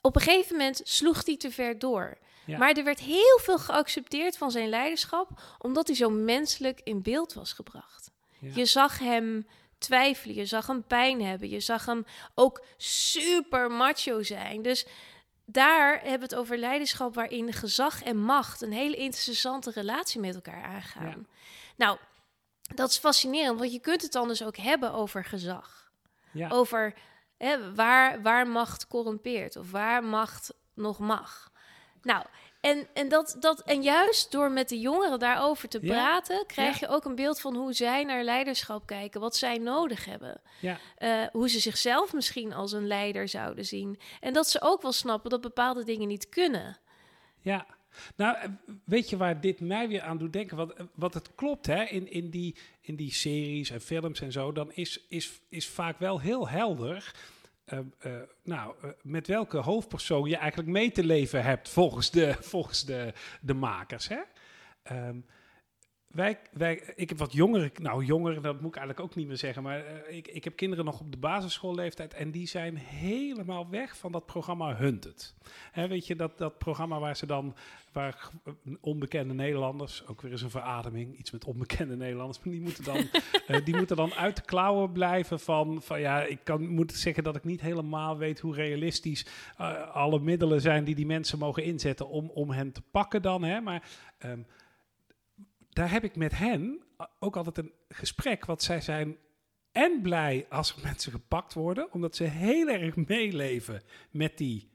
op 0.00 0.16
een 0.16 0.22
gegeven 0.22 0.56
moment 0.56 0.80
sloeg 0.84 1.26
hij 1.26 1.36
te 1.36 1.50
ver 1.50 1.78
door. 1.78 2.18
Ja. 2.44 2.58
Maar 2.58 2.72
er 2.72 2.84
werd 2.84 3.00
heel 3.00 3.38
veel 3.40 3.58
geaccepteerd 3.58 4.36
van 4.36 4.50
zijn 4.50 4.68
leiderschap, 4.68 5.28
omdat 5.58 5.86
hij 5.86 5.96
zo 5.96 6.10
menselijk 6.10 6.80
in 6.84 7.02
beeld 7.02 7.32
was 7.32 7.52
gebracht. 7.52 8.10
Ja. 8.38 8.50
Je 8.54 8.64
zag 8.64 8.98
hem 8.98 9.46
twijfelen, 9.78 10.34
je 10.34 10.46
zag 10.46 10.66
hem 10.66 10.82
pijn 10.82 11.22
hebben, 11.22 11.48
je 11.48 11.60
zag 11.60 11.86
hem 11.86 12.06
ook 12.34 12.64
super 12.76 13.70
macho 13.70 14.22
zijn. 14.22 14.62
Dus 14.62 14.86
daar 15.44 15.92
hebben 15.92 16.28
we 16.28 16.34
het 16.34 16.34
over 16.34 16.58
leiderschap 16.58 17.14
waarin 17.14 17.52
gezag 17.52 18.02
en 18.02 18.16
macht 18.16 18.60
een 18.60 18.72
hele 18.72 18.96
interessante 18.96 19.70
relatie 19.70 20.20
met 20.20 20.34
elkaar 20.34 20.62
aangaan. 20.62 21.26
Nou, 21.76 21.98
dat 22.74 22.90
is 22.90 22.98
fascinerend, 22.98 23.58
want 23.58 23.72
je 23.72 23.80
kunt 23.80 24.02
het 24.02 24.12
dan 24.12 24.28
dus 24.28 24.44
ook 24.44 24.56
hebben 24.56 24.92
over 24.92 25.24
gezag 25.24 25.90
Ja. 26.32 26.48
over 26.48 26.94
hè, 27.36 27.74
waar, 27.74 28.22
waar 28.22 28.46
macht 28.46 28.86
corrumpeert 28.86 29.56
of 29.56 29.70
waar 29.70 30.04
macht 30.04 30.54
nog 30.74 30.98
mag. 30.98 31.50
Nou, 32.02 32.24
en, 32.60 32.86
en, 32.94 33.08
dat, 33.08 33.36
dat, 33.40 33.60
en 33.62 33.82
juist 33.82 34.30
door 34.30 34.50
met 34.50 34.68
de 34.68 34.80
jongeren 34.80 35.18
daarover 35.18 35.68
te 35.68 35.78
Ja. 35.82 35.92
praten, 35.92 36.46
krijg 36.46 36.80
je 36.80 36.88
ook 36.88 37.04
een 37.04 37.14
beeld 37.14 37.40
van 37.40 37.56
hoe 37.56 37.72
zij 37.72 38.04
naar 38.04 38.22
leiderschap 38.22 38.86
kijken, 38.86 39.20
wat 39.20 39.36
zij 39.36 39.58
nodig 39.58 40.04
hebben. 40.04 40.40
Ja. 40.60 40.78
Eh, 40.96 41.22
hoe 41.32 41.48
ze 41.48 41.58
zichzelf 41.60 42.12
misschien 42.12 42.52
als 42.52 42.72
een 42.72 42.86
leider 42.86 43.28
zouden 43.28 43.64
zien. 43.64 44.00
En 44.20 44.32
dat 44.32 44.48
ze 44.48 44.60
ook 44.60 44.82
wel 44.82 44.92
snappen 44.92 45.30
dat 45.30 45.40
bepaalde 45.40 45.84
dingen 45.84 46.08
niet 46.08 46.28
kunnen. 46.28 46.78
Ja, 47.40 47.66
nou, 48.16 48.36
eh, 48.36 48.48
weet 48.84 49.10
je 49.10 49.16
waar 49.16 49.40
dit 49.40 49.60
mij 49.60 49.88
weer 49.88 50.02
aan 50.02 50.18
doet 50.18 50.32
denken? 50.32 50.56
Wat, 50.56 50.72
eh, 50.72 50.84
wat 50.94 51.14
het 51.14 51.34
klopt, 51.34 51.66
hè, 51.66 51.82
in, 51.84 52.10
in, 52.10 52.30
die, 52.30 52.56
in 52.80 52.96
die 52.96 53.12
series 53.12 53.70
en 53.70 53.80
films 53.80 54.20
en 54.20 54.32
zo, 54.32 54.52
dan 54.52 54.72
is, 54.72 55.06
is, 55.08 55.40
is 55.48 55.68
vaak 55.68 55.98
wel 55.98 56.20
heel 56.20 56.48
helder. 56.48 57.14
eh, 57.64 58.16
nou, 58.44 58.74
met 59.02 59.26
welke 59.26 59.58
hoofdpersoon 59.58 60.28
je 60.28 60.36
eigenlijk 60.36 60.70
mee 60.70 60.92
te 60.92 61.04
leven 61.04 61.44
hebt 61.44 61.68
volgens 61.68 62.10
de, 62.10 62.36
volgens 62.52 62.84
de, 62.84 63.12
de 63.40 63.54
makers. 63.54 64.08
Hè? 64.08 64.20
Ehm, 64.82 65.16
wij, 66.12 66.38
wij, 66.52 66.82
ik 66.96 67.08
heb 67.08 67.18
wat 67.18 67.32
jongeren, 67.32 67.70
nou 67.80 68.04
jongeren, 68.04 68.42
dat 68.42 68.60
moet 68.60 68.70
ik 68.70 68.76
eigenlijk 68.76 69.06
ook 69.06 69.14
niet 69.14 69.26
meer 69.26 69.36
zeggen, 69.36 69.62
maar 69.62 69.84
eh, 69.84 70.16
ik, 70.16 70.28
ik 70.28 70.44
heb 70.44 70.56
kinderen 70.56 70.84
nog 70.84 71.00
op 71.00 71.10
de 71.10 71.18
basisschoolleeftijd 71.18 72.14
en 72.14 72.30
die 72.30 72.46
zijn 72.46 72.76
helemaal 72.76 73.70
weg 73.70 73.96
van 73.96 74.12
dat 74.12 74.26
programma 74.26 74.76
Hunted. 74.76 75.34
Hè, 75.72 75.88
weet 75.88 76.06
je, 76.06 76.16
dat, 76.16 76.38
dat 76.38 76.58
programma 76.58 76.98
waar 76.98 77.16
ze 77.16 77.26
dan, 77.26 77.54
waar 77.92 78.30
onbekende 78.80 79.34
Nederlanders, 79.34 80.06
ook 80.06 80.20
weer 80.20 80.30
eens 80.30 80.42
een 80.42 80.50
verademing, 80.50 81.18
iets 81.18 81.30
met 81.30 81.44
onbekende 81.44 81.96
Nederlanders, 81.96 82.38
maar 82.38 82.54
die 82.54 82.62
moeten 82.62 82.84
dan, 82.84 82.96
eh, 83.46 83.64
die 83.64 83.76
moeten 83.76 83.96
dan 83.96 84.14
uit 84.14 84.36
de 84.36 84.42
klauwen 84.42 84.92
blijven 84.92 85.40
van, 85.40 85.82
van 85.82 86.00
ja, 86.00 86.22
ik 86.22 86.38
kan, 86.42 86.68
moet 86.68 86.92
zeggen 86.92 87.24
dat 87.24 87.36
ik 87.36 87.44
niet 87.44 87.60
helemaal 87.60 88.18
weet 88.18 88.40
hoe 88.40 88.54
realistisch 88.54 89.26
eh, 89.56 89.90
alle 89.90 90.20
middelen 90.20 90.60
zijn 90.60 90.84
die 90.84 90.94
die 90.94 91.06
mensen 91.06 91.38
mogen 91.38 91.64
inzetten 91.64 92.08
om, 92.08 92.30
om 92.34 92.50
hen 92.50 92.72
te 92.72 92.82
pakken 92.90 93.22
dan, 93.22 93.42
hè, 93.42 93.60
maar... 93.60 93.82
ehm, 94.18 94.40
daar 95.72 95.90
heb 95.90 96.04
ik 96.04 96.16
met 96.16 96.38
hen 96.38 96.82
ook 97.18 97.36
altijd 97.36 97.58
een 97.58 97.72
gesprek, 97.88 98.44
wat 98.44 98.62
zij 98.62 98.80
zijn 98.80 99.16
en 99.72 100.02
blij 100.02 100.46
als 100.48 100.74
mensen 100.84 101.12
gepakt 101.12 101.54
worden, 101.54 101.92
omdat 101.92 102.16
ze 102.16 102.24
heel 102.24 102.68
erg 102.68 102.96
meeleven 102.96 103.82
met 104.10 104.38
die 104.38 104.70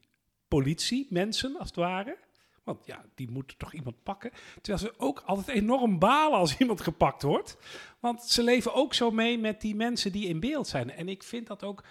politie, 0.47 1.07
mensen 1.09 1.57
als 1.57 1.67
het 1.67 1.77
ware. 1.77 2.17
Want 2.63 2.85
ja, 2.85 3.05
die 3.15 3.31
moeten 3.31 3.57
toch 3.57 3.73
iemand 3.73 4.03
pakken. 4.03 4.31
Terwijl 4.61 4.77
ze 4.77 4.99
ook 4.99 5.19
altijd 5.25 5.57
enorm 5.57 5.99
balen 5.99 6.37
als 6.37 6.57
iemand 6.61 6.81
gepakt 6.81 7.21
wordt. 7.21 7.57
Want 7.99 8.23
ze 8.23 8.43
leven 8.43 8.73
ook 8.73 8.93
zo 8.93 9.11
mee 9.11 9.37
met 9.37 9.61
die 9.61 9.75
mensen 9.75 10.11
die 10.11 10.27
in 10.27 10.39
beeld 10.39 10.67
zijn. 10.67 10.91
En 10.91 11.09
ik 11.09 11.23
vind 11.23 11.47
dat 11.47 11.63
ook, 11.63 11.83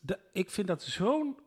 de, 0.00 0.18
ik 0.32 0.50
vind 0.50 0.66
dat 0.66 0.82
zo'n 0.82 1.38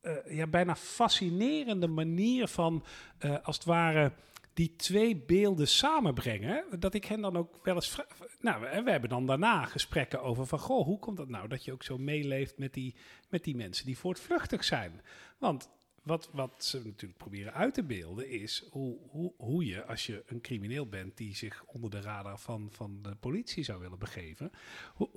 eh, 0.00 0.36
ja, 0.36 0.46
bijna 0.46 0.76
fascinerende 0.76 1.86
manier 1.86 2.48
van, 2.48 2.84
eh, 3.18 3.36
als 3.42 3.56
het 3.56 3.64
ware, 3.64 4.12
die 4.54 4.76
twee 4.76 5.16
beelden 5.16 5.68
samenbrengen. 5.68 6.64
Dat 6.78 6.94
ik 6.94 7.04
hen 7.04 7.20
dan 7.20 7.36
ook 7.36 7.64
wel 7.64 7.74
eens. 7.74 8.00
Nou, 8.40 8.60
we, 8.60 8.82
we 8.82 8.90
hebben 8.90 9.10
dan 9.10 9.26
daarna 9.26 9.64
gesprekken 9.64 10.22
over 10.22 10.46
van. 10.46 10.58
Goh, 10.58 10.84
hoe 10.84 10.98
komt 10.98 11.16
dat 11.16 11.28
nou 11.28 11.48
dat 11.48 11.64
je 11.64 11.72
ook 11.72 11.82
zo 11.82 11.98
meeleeft 11.98 12.58
met 12.58 12.74
die, 12.74 12.94
met 13.28 13.44
die 13.44 13.56
mensen 13.56 13.86
die 13.86 13.98
voortvluchtig 13.98 14.64
zijn? 14.64 15.00
Want 15.38 15.70
wat, 16.04 16.30
wat 16.32 16.64
ze 16.64 16.84
natuurlijk 16.84 17.18
proberen 17.18 17.52
uit 17.52 17.74
te 17.74 17.82
beelden 17.82 18.28
is 18.28 18.64
hoe, 18.70 18.98
hoe, 19.08 19.32
hoe 19.36 19.64
je, 19.64 19.84
als 19.84 20.06
je 20.06 20.22
een 20.26 20.40
crimineel 20.40 20.88
bent 20.88 21.16
die 21.16 21.36
zich 21.36 21.64
onder 21.64 21.90
de 21.90 22.00
radar 22.00 22.38
van, 22.38 22.68
van 22.70 23.02
de 23.02 23.14
politie 23.14 23.64
zou 23.64 23.80
willen 23.80 23.98
begeven, 23.98 24.50
hoe, 24.94 25.10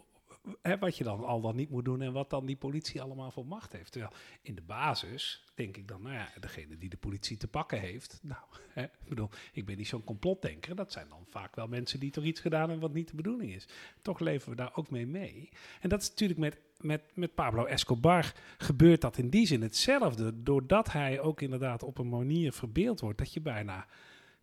wat 0.80 0.98
je 0.98 1.04
dan 1.04 1.24
al 1.24 1.42
dan 1.42 1.56
niet 1.56 1.70
moet 1.70 1.86
doen 1.86 2.02
en 2.02 2.14
wat 2.14 2.30
dan 2.30 2.46
die 2.46 2.56
politie 2.56 3.02
allemaal 3.02 3.32
voor 3.32 3.46
macht 3.46 3.74
heeft. 3.74 3.92
Terwijl 3.92 4.14
in 4.42 4.56
de 4.56 4.62
basis 4.62 5.44
denk 5.56 5.78
ik 5.78 5.88
dan, 5.88 6.02
nou 6.02 6.16
ja, 6.16 6.30
degene 6.40 6.78
die 6.78 6.90
de 6.90 6.98
politie 6.98 7.38
te 7.38 7.48
pakken 7.48 7.80
heeft, 7.80 8.20
nou, 8.24 8.42
hè, 8.70 8.84
ik 8.84 9.10
bedoel, 9.10 9.30
ik 9.54 9.66
ben 9.66 9.78
niet 9.78 9.88
zo'n 9.88 10.04
complotdenker, 10.04 10.76
dat 10.76 10.92
zijn 10.92 11.10
dan 11.10 11.26
vaak 11.30 11.56
wel 11.56 11.68
mensen 11.68 12.00
die 12.00 12.12
toch 12.12 12.24
iets 12.24 12.40
gedaan 12.40 12.70
hebben 12.70 12.80
wat 12.80 12.94
niet 12.94 13.10
de 13.10 13.16
bedoeling 13.16 13.54
is. 13.54 13.68
Toch 14.02 14.20
leven 14.20 14.50
we 14.50 14.56
daar 14.56 14.76
ook 14.76 14.90
mee 14.90 15.08
mee. 15.08 15.50
En 15.82 15.90
dat 15.90 16.02
is 16.02 16.10
natuurlijk 16.10 16.40
met, 16.40 16.60
met, 16.82 17.02
met 17.14 17.36
Pablo 17.36 17.66
Escobar 17.66 18.34
gebeurt 18.58 19.02
dat 19.02 19.18
in 19.18 19.30
die 19.30 19.48
zin 19.48 19.62
hetzelfde, 19.62 20.44
doordat 20.44 20.92
hij 20.92 21.20
ook 21.20 21.42
inderdaad 21.42 21.84
op 21.84 21.98
een 21.98 22.10
manier 22.10 22.52
verbeeld 22.52 23.00
wordt 23.00 23.18
dat 23.18 23.34
je 23.34 23.42
bijna 23.42 23.88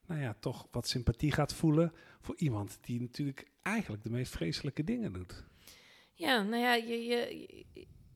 nou 0.07 0.21
ja, 0.21 0.37
toch 0.41 0.69
wat 0.71 0.89
sympathie 0.89 1.33
gaat 1.33 1.55
voelen 1.55 1.93
voor 2.21 2.35
iemand 2.37 2.79
die 2.81 3.01
natuurlijk 3.01 3.47
eigenlijk 3.63 4.03
de 4.03 4.11
meest 4.11 4.33
vreselijke 4.33 4.85
dingen 4.85 5.13
doet. 5.13 5.45
Ja, 6.15 6.43
nou 6.43 6.63
ja, 6.63 6.75
je, 6.75 7.05
je, 7.05 7.65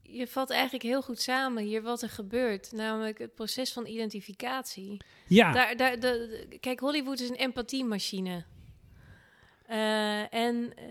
je- 0.02 0.26
vat 0.26 0.50
eigenlijk 0.50 0.82
heel 0.82 1.02
goed 1.02 1.20
samen 1.20 1.62
hier 1.62 1.82
wat 1.82 2.02
er 2.02 2.08
gebeurt. 2.10 2.72
Namelijk 2.72 3.18
het 3.18 3.34
proces 3.34 3.72
van 3.72 3.86
identificatie. 3.86 5.00
Ja, 5.26 5.52
Daar, 5.52 5.76
daar, 5.76 6.00
de, 6.00 6.46
de- 6.48 6.58
kijk, 6.58 6.80
Hollywood 6.80 7.20
is 7.20 7.28
een 7.28 7.36
empathiemachine. 7.36 8.44
Eh, 9.66 10.34
en 10.34 10.72
eh, 10.76 10.84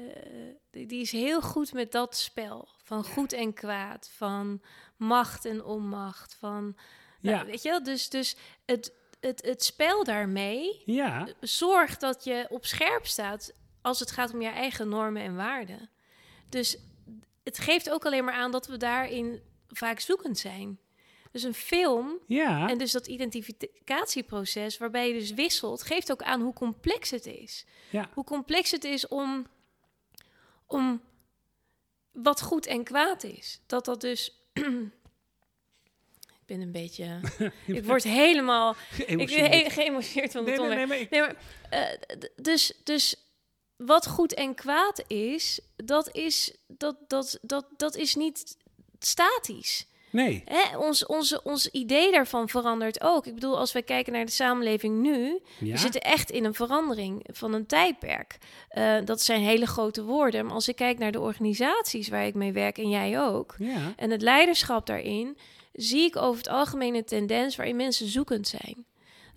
die, 0.72 0.86
die 0.86 1.02
is 1.02 1.12
heel 1.12 1.42
goed 1.42 1.74
met 1.74 1.92
dat 1.92 2.16
spel. 2.18 2.68
Van 2.84 3.04
goed 3.06 3.34
en 3.34 3.54
kwaad. 3.54 4.10
Van 4.16 4.62
macht 4.98 5.46
en 5.46 5.64
onmacht. 5.64 6.36
Van, 6.40 6.78
nou, 7.22 7.38
Ja. 7.38 7.46
weet 7.46 7.62
je 7.62 7.70
wel? 7.70 7.84
Dus, 7.84 8.10
dus 8.10 8.36
het, 8.66 8.94
het, 9.20 9.46
het 9.46 9.64
spel 9.64 10.04
daarmee 10.04 10.82
ja, 10.86 11.28
zorgt 11.40 12.00
dat 12.02 12.24
je 12.24 12.46
op 12.50 12.66
scherp 12.66 13.06
staat 13.06 13.54
als 13.82 14.00
het 14.00 14.12
gaat 14.12 14.34
om 14.34 14.42
je 14.42 14.48
eigen 14.50 14.90
normen 14.90 15.22
en 15.22 15.36
waarden. 15.36 15.90
Dus 16.50 16.78
het 17.48 17.58
geeft 17.60 17.90
ook 17.90 18.06
alleen 18.06 18.24
maar 18.26 18.34
aan 18.34 18.52
dat 18.52 18.68
we 18.68 18.78
daarin 18.78 19.42
vaak 19.68 20.00
zoekend 20.00 20.38
zijn. 20.38 20.80
Dus 21.32 21.44
een 21.44 21.54
film 21.54 22.18
Ja, 22.28 22.70
en 22.70 22.78
dus 22.78 22.92
dat 22.92 23.08
identificatieproces 23.08 24.78
waarbij 24.78 25.08
je 25.08 25.14
dus 25.20 25.32
wisselt, 25.34 25.84
geeft 25.84 26.12
ook 26.12 26.22
aan 26.24 26.42
hoe 26.42 26.54
complex 26.54 27.10
het 27.10 27.26
is. 27.26 27.66
ja. 27.90 28.10
Hoe 28.14 28.24
complex 28.24 28.72
het 28.72 28.84
is 28.84 29.08
om, 29.08 29.48
om 30.66 31.02
wat 32.12 32.42
goed 32.42 32.66
en 32.66 32.84
kwaad 32.84 33.24
is. 33.24 33.60
Dat 33.66 33.86
dat 33.86 34.02
dus. 34.02 34.42
ik 36.40 36.46
ben 36.46 36.62
een 36.62 36.72
beetje. 36.72 37.20
ik 37.66 37.86
word 37.86 38.04
helemaal. 38.04 38.76
Ik 38.98 39.08
Emotioneel. 39.08 39.50
he- 39.50 39.70
geëmotioneerd 39.70 40.32
van 40.32 40.46
het 40.46 40.60
Nee, 40.60 40.68
nee, 40.68 40.76
nee, 40.78 40.88
maar 40.88 40.98
ik, 41.00 41.10
Nee, 41.10 41.22
maar 41.22 41.36
eh, 41.70 42.18
dus, 42.36 42.74
dus 42.84 43.16
wat 43.78 44.08
goed 44.08 44.34
en 44.34 44.56
kwaad 44.56 45.04
is, 45.08 45.60
dat 45.76 46.10
is, 46.16 46.56
dat, 46.68 46.96
dat, 47.08 47.38
dat, 47.42 47.66
dat 47.78 47.96
is 47.96 48.16
niet 48.16 48.58
statisch. 49.00 49.88
nee. 50.10 50.44
Hè? 50.46 50.78
Ons, 50.78 51.06
onze, 51.06 51.44
ons 51.44 51.68
idee 51.72 52.12
daarvan 52.12 52.50
verandert 52.50 53.02
ook. 53.02 53.26
Ik 53.26 53.34
bedoel, 53.34 53.58
als 53.58 53.72
wij 53.72 53.84
kijken 53.84 54.14
naar 54.14 54.26
de 54.26 54.32
samenleving 54.32 55.02
nu, 55.02 55.40
Ja? 55.60 55.72
we 55.72 55.78
zitten 55.78 56.02
echt 56.02 56.30
in 56.32 56.46
een 56.46 56.54
verandering 56.54 57.26
van 57.34 57.54
een 57.54 57.66
tijdperk. 57.66 58.38
Eh, 58.70 58.96
dat 59.06 59.22
zijn 59.22 59.42
hele 59.42 59.66
grote 59.68 60.04
woorden. 60.04 60.46
Maar 60.46 60.54
als 60.54 60.68
ik 60.68 60.76
kijk 60.76 60.98
naar 60.98 61.12
de 61.12 61.20
organisaties 61.20 62.08
waar 62.10 62.26
ik 62.26 62.34
mee 62.34 62.52
werk 62.52 62.78
en 62.78 62.90
jij 62.90 63.22
ook, 63.22 63.56
ja. 63.58 63.94
en 63.96 64.12
het 64.12 64.22
leiderschap 64.22 64.86
daarin, 64.86 65.38
zie 65.74 66.04
ik 66.06 66.16
over 66.16 66.38
het 66.38 66.50
algemeen 66.50 66.96
een 66.96 67.06
tendens 67.06 67.56
waarin 67.56 67.76
mensen 67.76 68.08
zoekend 68.08 68.48
zijn. 68.48 68.86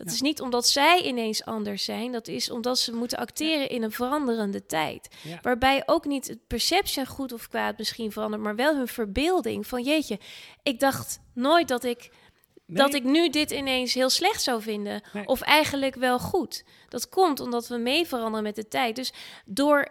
Dat 0.01 0.09
Ja. 0.09 0.15
is 0.15 0.21
niet 0.21 0.41
omdat 0.41 0.69
zij 0.69 1.03
ineens 1.03 1.45
anders 1.45 1.85
zijn, 1.85 2.13
dat 2.13 2.29
is 2.29 2.51
omdat 2.51 2.79
ze 2.79 2.93
moeten 2.95 3.19
acteren 3.19 3.69
in 3.69 3.83
een 3.83 3.93
veranderende 3.93 4.67
tijd. 4.67 5.09
Ja. 5.23 5.39
Waarbij 5.43 5.83
ook 5.87 6.05
niet 6.05 6.29
het 6.29 6.47
perception 6.47 7.07
goed 7.07 7.33
of 7.33 7.49
kwaad 7.49 7.79
misschien 7.79 8.13
verandert, 8.13 8.43
maar 8.43 8.57
wel 8.57 8.77
hun 8.77 8.89
verbeelding 8.89 9.67
van 9.67 9.83
jeetje, 9.83 10.19
ik 10.63 10.81
dacht 10.81 11.21
nooit 11.35 11.69
dat 11.69 11.85
ik 11.85 12.11
dat 12.67 12.95
ik 12.95 13.05
nu 13.05 13.29
dit 13.29 13.51
ineens 13.51 13.95
heel 13.95 14.11
slecht 14.11 14.43
zou 14.43 14.63
vinden. 14.63 15.03
Nee. 15.13 15.27
Of 15.27 15.41
eigenlijk 15.41 15.95
wel 15.95 16.19
goed. 16.19 16.65
Dat 16.89 17.09
komt 17.09 17.41
omdat 17.41 17.69
we 17.69 17.77
mee 17.77 18.07
veranderen 18.07 18.43
met 18.43 18.55
de 18.55 18.69
tijd. 18.69 18.97
Dus 18.97 19.13
door, 19.45 19.89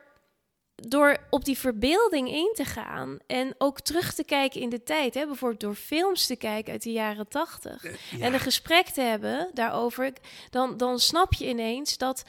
door 0.87 1.17
op 1.29 1.45
die 1.45 1.57
verbeelding 1.57 2.29
in 2.29 2.51
te 2.55 2.65
gaan 2.65 3.17
en 3.27 3.55
ook 3.57 3.79
terug 3.79 4.13
te 4.13 4.23
kijken 4.23 4.61
in 4.61 4.69
de 4.69 4.83
tijd, 4.83 5.13
hè, 5.13 5.25
bijvoorbeeld 5.25 5.59
door 5.61 5.75
films 5.75 6.25
te 6.27 6.35
kijken 6.35 6.71
uit 6.71 6.83
de 6.83 6.91
jaren 6.91 7.27
tachtig 7.27 7.83
Ja. 7.83 8.25
en 8.25 8.33
een 8.33 8.39
gesprek 8.39 8.85
te 8.87 9.01
hebben 9.01 9.49
daarover, 9.53 10.13
dan, 10.49 10.77
dan 10.77 10.99
snap 10.99 11.33
je 11.33 11.47
ineens 11.47 11.97
dat 11.97 12.23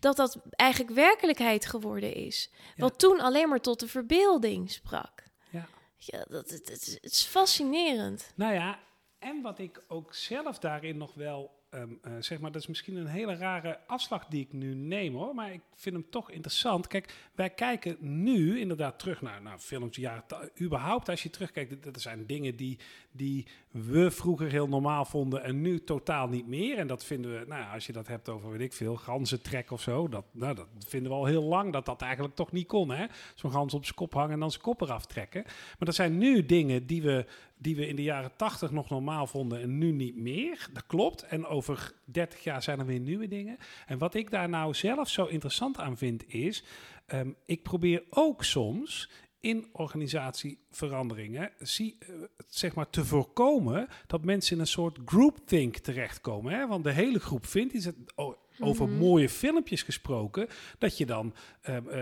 dat, 0.00 0.16
dat 0.16 0.36
eigenlijk 0.50 0.94
werkelijkheid 0.94 1.66
geworden 1.66 2.14
is. 2.14 2.50
Ja. 2.52 2.58
Wat 2.76 2.98
toen 2.98 3.20
alleen 3.20 3.48
maar 3.48 3.60
tot 3.60 3.80
de 3.80 3.88
verbeelding 3.88 4.70
sprak. 4.70 5.22
Ja. 5.50 5.66
Ja, 5.96 6.24
dat, 6.28 6.50
het, 6.50 6.68
het, 6.68 6.86
is- 6.86 6.92
het 7.00 7.04
is 7.12 7.22
fascinerend. 7.22 8.32
Nou 8.34 8.54
ja, 8.54 8.78
en 9.18 9.42
wat 9.42 9.58
ik 9.58 9.84
ook 9.88 10.14
zelf 10.14 10.58
daarin 10.58 10.96
nog 10.96 11.14
wel, 11.14 11.64
ehm, 11.76 11.90
eh, 12.02 12.12
zeg 12.20 12.38
maar, 12.40 12.52
dat 12.52 12.60
is 12.62 12.66
misschien 12.68 12.96
een 12.96 13.06
hele 13.06 13.34
rare 13.36 13.78
afslag 13.86 14.26
die 14.26 14.40
ik 14.40 14.52
nu 14.52 14.74
neem 14.74 15.14
hoor, 15.14 15.34
maar 15.34 15.52
ik 15.52 15.60
vind 15.74 15.94
hem 15.94 16.10
toch 16.10 16.30
interessant. 16.30 16.86
Kijk, 16.86 17.14
wij 17.34 17.50
kijken 17.50 17.96
nu 18.00 18.58
inderdaad 18.60 18.98
terug 18.98 19.22
naar, 19.22 19.42
naar 19.42 19.58
films, 19.58 19.96
ja, 19.96 20.24
überhaupt 20.60 21.08
als 21.08 21.22
je 21.22 21.30
terugkijkt, 21.30 21.70
dat- 21.70 21.82
dat 21.94 22.00
zijn 22.02 22.26
dingen 22.26 22.56
die, 22.56 22.78
die 23.16 23.46
we 23.70 24.10
vroeger 24.10 24.50
heel 24.50 24.68
normaal 24.68 25.04
vonden 25.04 25.42
en 25.42 25.60
nu 25.60 25.84
totaal 25.84 26.28
niet 26.28 26.46
meer. 26.46 26.78
En 26.78 26.86
dat 26.86 27.04
vinden 27.04 27.38
we, 27.38 27.44
nou 27.46 27.72
als 27.72 27.86
je 27.86 27.92
dat 27.92 28.06
hebt 28.06 28.28
over, 28.28 28.50
weet 28.50 28.60
ik 28.60 28.72
veel, 28.72 28.96
ganzentrek 28.96 29.70
of 29.70 29.80
zo, 29.80 30.08
dat, 30.08 30.24
nou, 30.32 30.54
dat 30.54 30.66
vinden 30.78 31.10
we 31.10 31.16
al 31.16 31.24
heel 31.24 31.42
lang 31.42 31.72
dat 31.72 31.84
dat 31.84 32.02
eigenlijk 32.02 32.34
toch 32.34 32.52
niet 32.52 32.66
kon, 32.66 32.90
hè. 32.90 33.06
Zo'n 33.34 33.50
gans 33.50 33.74
op 33.74 33.84
zijn 33.84 33.96
kop 33.96 34.14
hangen 34.14 34.32
en 34.32 34.40
dan 34.40 34.50
zijn 34.50 34.62
kop 34.62 34.80
eraf 34.80 35.06
trekken. 35.06 35.42
Maar 35.44 35.76
dat 35.78 35.94
zijn 35.94 36.18
nu 36.18 36.46
dingen 36.46 36.86
die 36.86 37.02
we, 37.02 37.26
die 37.58 37.76
we 37.76 37.88
in 37.88 37.96
de 37.96 38.02
jaren 38.02 38.36
tachtig 38.36 38.70
nog 38.70 38.88
normaal 38.88 39.26
vonden 39.26 39.60
en 39.60 39.78
nu 39.78 39.92
niet 39.92 40.16
meer. 40.16 40.68
Dat 40.72 40.86
klopt. 40.86 41.22
En 41.22 41.46
over 41.46 41.92
30 42.04 42.44
jaar 42.44 42.62
zijn 42.62 42.78
er 42.78 42.86
weer 42.86 43.00
nieuwe 43.00 43.28
dingen. 43.28 43.58
En 43.86 43.98
wat 43.98 44.14
ik 44.14 44.30
daar 44.30 44.48
nou 44.48 44.74
zelf 44.74 45.08
zo 45.08 45.24
interessant 45.24 45.78
aan 45.78 45.96
vind 45.96 46.28
is, 46.28 46.64
ehm, 47.06 47.30
ik 47.44 47.62
probeer 47.62 48.04
ook 48.10 48.44
soms 48.44 49.10
in 49.46 49.68
organisatieveranderingen 49.72 51.50
zie, 51.58 51.96
eh, 52.00 52.08
zeg 52.48 52.74
maar 52.74 52.90
te 52.90 53.04
voorkomen 53.04 53.88
dat 54.06 54.24
mensen 54.24 54.54
in 54.54 54.60
een 54.60 54.66
soort 54.66 54.98
groupthink 55.04 55.76
terechtkomen. 55.76 56.52
Hè? 56.52 56.66
Want 56.66 56.84
de 56.84 56.92
hele 56.92 57.18
groep 57.20 57.46
vindt 57.46 57.72
iets. 57.72 57.88
o- 58.14 58.36
Over 58.60 58.88
Mhm. 58.88 58.98
mooie 58.98 59.28
filmpjes 59.28 59.82
gesproken, 59.82 60.46
dat 60.78 60.98
je 60.98 61.06
dan. 61.06 61.34
ehm, 61.62 61.88
eh, 61.88 61.98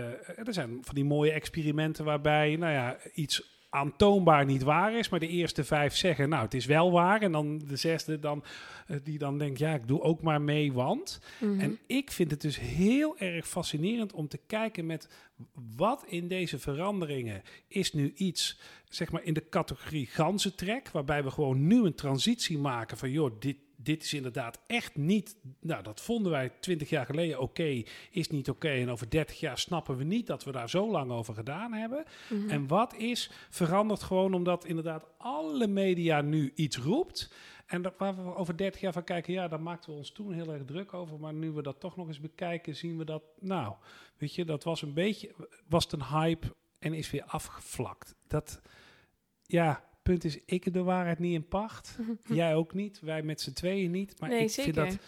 er 0.47 0.53
zijn 0.53 0.77
van 0.81 0.95
die 0.95 1.05
mooie 1.05 1.31
experimenten 1.31 2.05
waarbij 2.05 2.55
nou 2.55 2.73
ja, 2.73 2.97
iets 3.13 3.54
aantoonbaar 3.75 4.45
niet 4.45 4.63
waar 4.63 4.97
is, 4.97 5.09
maar 5.09 5.19
de 5.19 5.27
eerste 5.27 5.63
vijf 5.63 5.95
zeggen, 5.95 6.29
nou, 6.29 6.43
het 6.43 6.53
is 6.53 6.65
wel 6.65 6.91
waar. 6.91 7.21
En 7.21 7.31
dan 7.31 7.57
de 7.57 7.75
zesde 7.75 8.19
dan, 8.19 8.43
eh, 8.87 8.97
die 9.03 9.17
dan 9.17 9.37
denkt, 9.37 9.59
ja, 9.59 9.73
ik 9.73 9.87
doe 9.87 10.01
ook 10.01 10.21
maar 10.21 10.41
mee, 10.41 10.73
want. 10.73 11.21
Mhm. 11.39 11.59
En 11.59 11.79
ik 11.87 12.11
vind 12.11 12.31
het 12.31 12.41
dus 12.41 12.59
heel 12.59 13.17
erg 13.17 13.47
fascinerend 13.47 14.13
om 14.13 14.27
te 14.27 14.39
kijken 14.47 14.85
met 14.85 15.09
wat 15.75 16.03
in 16.07 16.27
deze 16.27 16.59
veranderingen 16.59 17.41
is 17.67 17.93
nu 17.93 18.13
iets, 18.15 18.59
zeg 18.89 19.11
maar 19.11 19.23
in 19.23 19.33
de 19.33 19.49
categorie 19.49 20.05
ganzentrek, 20.05 20.89
waarbij 20.89 21.23
we 21.23 21.31
gewoon 21.31 21.67
nu 21.67 21.83
een 21.83 21.95
transitie 21.95 22.57
maken 22.57 22.97
van, 22.97 23.11
joh, 23.11 23.31
dit, 23.39 23.57
dit 23.85 24.03
is 24.03 24.13
inderdaad 24.13 24.59
echt 24.67 24.95
niet, 24.95 25.37
nou 25.59 25.83
dat 25.83 26.01
vonden 26.01 26.31
wij 26.31 26.51
twintig 26.59 26.89
jaar 26.89 27.05
geleden 27.05 27.39
oké, 27.39 27.83
is 28.11 28.27
niet 28.29 28.49
oké. 28.49 28.69
En 28.69 28.89
over 28.89 29.09
30 29.09 29.39
jaar 29.39 29.57
snappen 29.57 29.97
we 29.97 30.03
niet 30.03 30.27
dat 30.27 30.43
we 30.43 30.51
daar 30.51 30.69
zo 30.69 30.91
lang 30.91 31.11
over 31.11 31.33
gedaan 31.33 31.73
hebben. 31.73 32.05
Mhm. 32.29 32.49
En 32.49 32.67
wat 32.67 32.95
is 32.95 33.31
veranderd 33.49 34.03
gewoon 34.03 34.33
omdat 34.33 34.65
inderdaad 34.65 35.05
alle 35.17 35.67
media 35.67 36.21
nu 36.21 36.51
iets 36.55 36.77
roept. 36.77 37.33
En 37.65 37.81
dat, 37.81 37.93
waar 37.97 38.15
we 38.15 38.35
over 38.35 38.57
30 38.57 38.81
jaar 38.81 38.93
van 38.93 39.03
kijken, 39.03 39.33
ja, 39.33 39.47
daar 39.47 39.61
maakten 39.61 39.91
we 39.91 39.97
ons 39.97 40.11
toen 40.11 40.33
heel 40.33 40.53
erg 40.53 40.65
druk 40.65 40.93
over. 40.93 41.19
Maar 41.19 41.33
nu 41.33 41.51
we 41.51 41.61
dat 41.61 41.79
toch 41.79 41.95
nog 41.95 42.07
eens 42.07 42.19
bekijken, 42.19 42.75
zien 42.75 42.97
we 42.97 43.05
dat, 43.05 43.23
nou, 43.39 43.73
weet 44.17 44.35
je, 44.35 44.45
dat 44.45 44.63
was 44.63 44.81
een 44.81 44.93
beetje, 44.93 45.35
was 45.67 45.83
het 45.83 45.93
een 45.93 46.05
hype 46.05 46.55
en 46.79 46.93
is 46.93 47.11
weer 47.11 47.23
afgevlakt. 47.23 48.15
Dat, 48.27 48.61
ja, 49.41 49.83
punt 50.05 50.23
is, 50.23 50.37
ik 50.45 50.63
heb 50.63 50.73
de 50.73 50.83
waarheid 50.83 51.19
niet 51.19 51.33
in 51.33 51.47
pacht. 51.47 51.97
Jij 52.23 52.55
ook 52.55 52.73
niet, 52.73 52.99
wij 52.99 53.21
met 53.21 53.41
z'n 53.41 53.53
tweeën 53.53 53.91
niet. 53.91 54.19
Maar 54.19 54.29
nee, 54.29 54.41
ik 54.43 54.49
zeker. 54.49 54.73
vind 54.73 54.97
dat, 54.97 55.05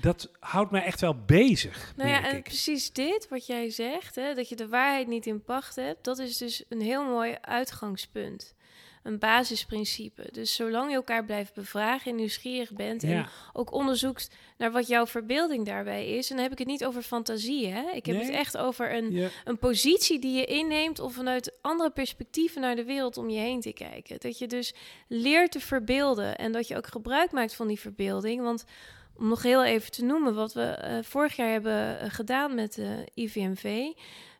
dat 0.00 0.30
houdt 0.40 0.70
mij 0.70 0.84
echt 0.84 1.00
wel 1.00 1.24
bezig, 1.24 1.92
Nou 1.96 2.08
ja, 2.08 2.24
en 2.28 2.36
ik. 2.36 2.42
precies 2.42 2.92
dit 2.92 3.28
wat 3.28 3.46
jij 3.46 3.70
zegt, 3.70 4.14
hè, 4.14 4.34
dat 4.34 4.48
je 4.48 4.56
de 4.56 4.68
waarheid 4.68 5.06
niet 5.06 5.26
in 5.26 5.42
pacht 5.42 5.76
hebt, 5.76 6.04
dat 6.04 6.18
is 6.18 6.36
dus 6.36 6.64
een 6.68 6.80
heel 6.80 7.04
mooi 7.04 7.36
uitgangspunt. 7.40 8.54
Een 9.04 9.18
basisprincipe. 9.18 10.28
Dus 10.32 10.54
zolang 10.54 10.90
je 10.90 10.96
elkaar 10.96 11.24
blijft 11.24 11.54
bevragen 11.54 12.10
en 12.10 12.16
nieuwsgierig 12.16 12.72
bent 12.72 13.02
en 13.02 13.26
ook 13.52 13.72
onderzoekt 13.72 14.30
naar 14.58 14.72
wat 14.72 14.86
jouw 14.86 15.06
verbeelding 15.06 15.66
daarbij 15.66 16.06
is, 16.08 16.30
en 16.30 16.34
dan 16.34 16.42
heb 16.44 16.52
ik 16.52 16.58
het 16.58 16.66
niet 16.66 16.84
over 16.84 17.02
fantasie, 17.02 17.66
hè? 17.66 17.90
Ik 17.92 18.06
heb 18.06 18.16
Nee. 18.16 18.24
het 18.24 18.34
echt 18.34 18.56
over 18.56 18.94
een, 18.94 19.12
ja, 19.12 19.28
een 19.44 19.58
positie 19.58 20.18
die 20.18 20.36
je 20.36 20.44
inneemt 20.44 20.98
of 20.98 21.14
vanuit 21.14 21.52
andere 21.60 21.90
perspectieven 21.90 22.60
naar 22.60 22.76
de 22.76 22.84
wereld 22.84 23.16
om 23.16 23.28
je 23.30 23.38
heen 23.38 23.60
te 23.60 23.72
kijken. 23.72 24.16
Dat 24.20 24.38
je 24.38 24.46
dus 24.46 24.74
leert 25.08 25.52
te 25.52 25.60
verbeelden 25.60 26.36
en 26.38 26.52
dat 26.52 26.68
je 26.68 26.76
ook 26.76 26.86
gebruik 26.86 27.32
maakt 27.32 27.54
van 27.54 27.66
die 27.66 27.80
verbeelding. 27.80 28.42
Want 28.42 28.64
om 29.16 29.28
nog 29.28 29.42
heel 29.42 29.64
even 29.64 29.90
te 29.90 30.04
noemen 30.04 30.34
wat 30.34 30.52
we 30.52 30.62
eh, 30.62 30.98
vorig 31.02 31.36
jaar 31.36 31.50
hebben 31.50 32.00
eh, 32.00 32.10
gedaan 32.10 32.54
met 32.54 32.74
de 32.74 33.08
IVMV, 33.14 33.86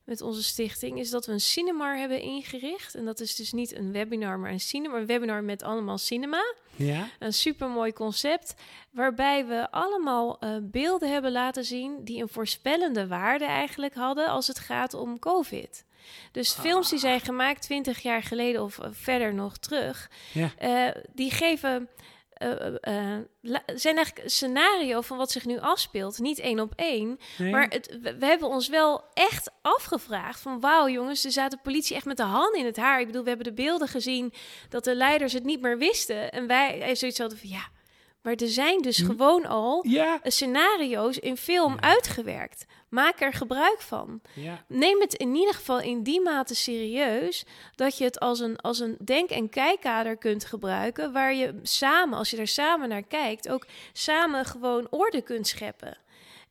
met 0.04 0.20
onze 0.20 0.42
stichting, 0.42 0.98
is 0.98 1.10
dat 1.10 1.26
we 1.26 1.32
een 1.32 1.40
cinemar 1.40 1.96
hebben 1.96 2.20
ingericht. 2.20 2.94
En 2.94 3.04
dat 3.04 3.20
is 3.20 3.36
dus 3.36 3.52
niet 3.52 3.76
een 3.76 3.92
webinar, 3.92 4.38
maar 4.38 4.50
een 4.50 4.60
cinema, 4.60 4.96
een 4.96 5.06
webinar 5.06 5.44
met 5.44 5.62
allemaal 5.62 5.98
cinema. 5.98 6.54
ja, 6.76 7.08
Een 7.18 7.32
supermooi 7.32 7.92
concept, 7.92 8.54
waarbij 8.90 9.46
we 9.46 9.70
allemaal 9.70 10.38
eh, 10.38 10.56
beelden 10.62 11.12
hebben 11.12 11.32
laten 11.32 11.64
zien 11.64 12.04
die 12.04 12.22
een 12.22 12.28
voorspellende 12.28 13.06
waarde 13.06 13.44
eigenlijk 13.44 13.94
hadden 13.94 14.26
als 14.26 14.46
het 14.46 14.58
gaat 14.58 14.94
om 14.94 15.18
COVID. 15.18 15.84
Dus 16.32 16.52
films 16.52 16.90
die 16.90 16.98
zijn 16.98 17.20
gemaakt 17.20 17.62
20 17.62 18.00
jaar 18.00 18.22
geleden 18.22 18.62
of 18.62 18.78
eh, 18.78 18.88
verder 18.92 19.34
nog 19.34 19.56
terug, 19.56 20.10
ja. 20.32 20.50
eh, 20.58 21.02
die 21.14 21.30
geven. 21.30 21.88
La- 23.40 23.62
zijn 23.74 23.96
eigenlijk 23.96 24.30
scenario 24.30 25.00
van 25.00 25.16
wat 25.16 25.30
zich 25.30 25.44
nu 25.44 25.58
afspeelt. 25.60 26.18
Niet 26.18 26.38
één 26.38 26.60
op 26.60 26.72
één. 26.76 27.18
Nee? 27.38 27.50
Maar 27.50 27.68
het, 27.68 27.98
we, 28.02 28.16
we 28.16 28.26
hebben 28.26 28.48
ons 28.48 28.68
wel 28.68 29.04
echt 29.14 29.50
afgevraagd 29.62 30.40
van... 30.40 30.60
wauw 30.60 30.88
jongens, 30.88 31.24
er 31.24 31.32
zaten 31.32 31.60
politie 31.62 31.96
echt 31.96 32.04
met 32.04 32.16
de 32.16 32.22
hand 32.22 32.56
in 32.56 32.64
het 32.64 32.76
haar. 32.76 33.00
Ik 33.00 33.06
bedoel, 33.06 33.22
we 33.22 33.28
hebben 33.28 33.46
de 33.46 33.62
beelden 33.62 33.88
gezien 33.88 34.32
dat 34.68 34.84
de 34.84 34.94
leiders 34.94 35.32
het 35.32 35.44
niet 35.44 35.60
meer 35.60 35.78
wisten. 35.78 36.32
En 36.32 36.46
wij 36.46 36.94
zoiets 36.96 37.18
hadden 37.18 37.38
van 37.38 37.48
ja... 37.48 37.68
maar 38.24 38.34
er 38.34 38.48
zijn 38.48 38.80
dus 38.82 38.98
Hm. 38.98 39.06
gewoon 39.06 39.46
al 39.46 39.84
ja, 39.88 40.18
scenario's 40.22 41.16
in 41.18 41.36
film 41.36 41.72
Ja. 41.74 41.80
uitgewerkt. 41.80 42.64
Maak 42.88 43.20
er 43.20 43.32
gebruik 43.32 43.80
van. 43.80 44.20
ja. 44.34 44.64
Neem 44.68 45.00
het 45.00 45.14
in 45.14 45.34
ieder 45.34 45.54
geval 45.54 45.80
in 45.80 46.02
die 46.02 46.20
mate 46.20 46.54
serieus 46.54 47.44
dat 47.74 47.98
je 47.98 48.04
het 48.04 48.20
als 48.20 48.40
een, 48.40 48.56
als 48.56 48.78
een 48.80 48.96
denk- 49.04 49.30
en 49.30 49.48
kijkkader 49.48 50.16
kunt 50.16 50.44
gebruiken, 50.44 51.12
waar 51.12 51.34
je 51.34 51.58
samen, 51.62 52.18
als 52.18 52.30
je 52.30 52.36
er 52.36 52.48
samen 52.48 52.88
naar 52.88 53.02
kijkt, 53.02 53.48
ook 53.48 53.66
samen 53.92 54.44
gewoon 54.44 54.86
orde 54.90 55.22
kunt 55.22 55.46
scheppen. 55.46 55.96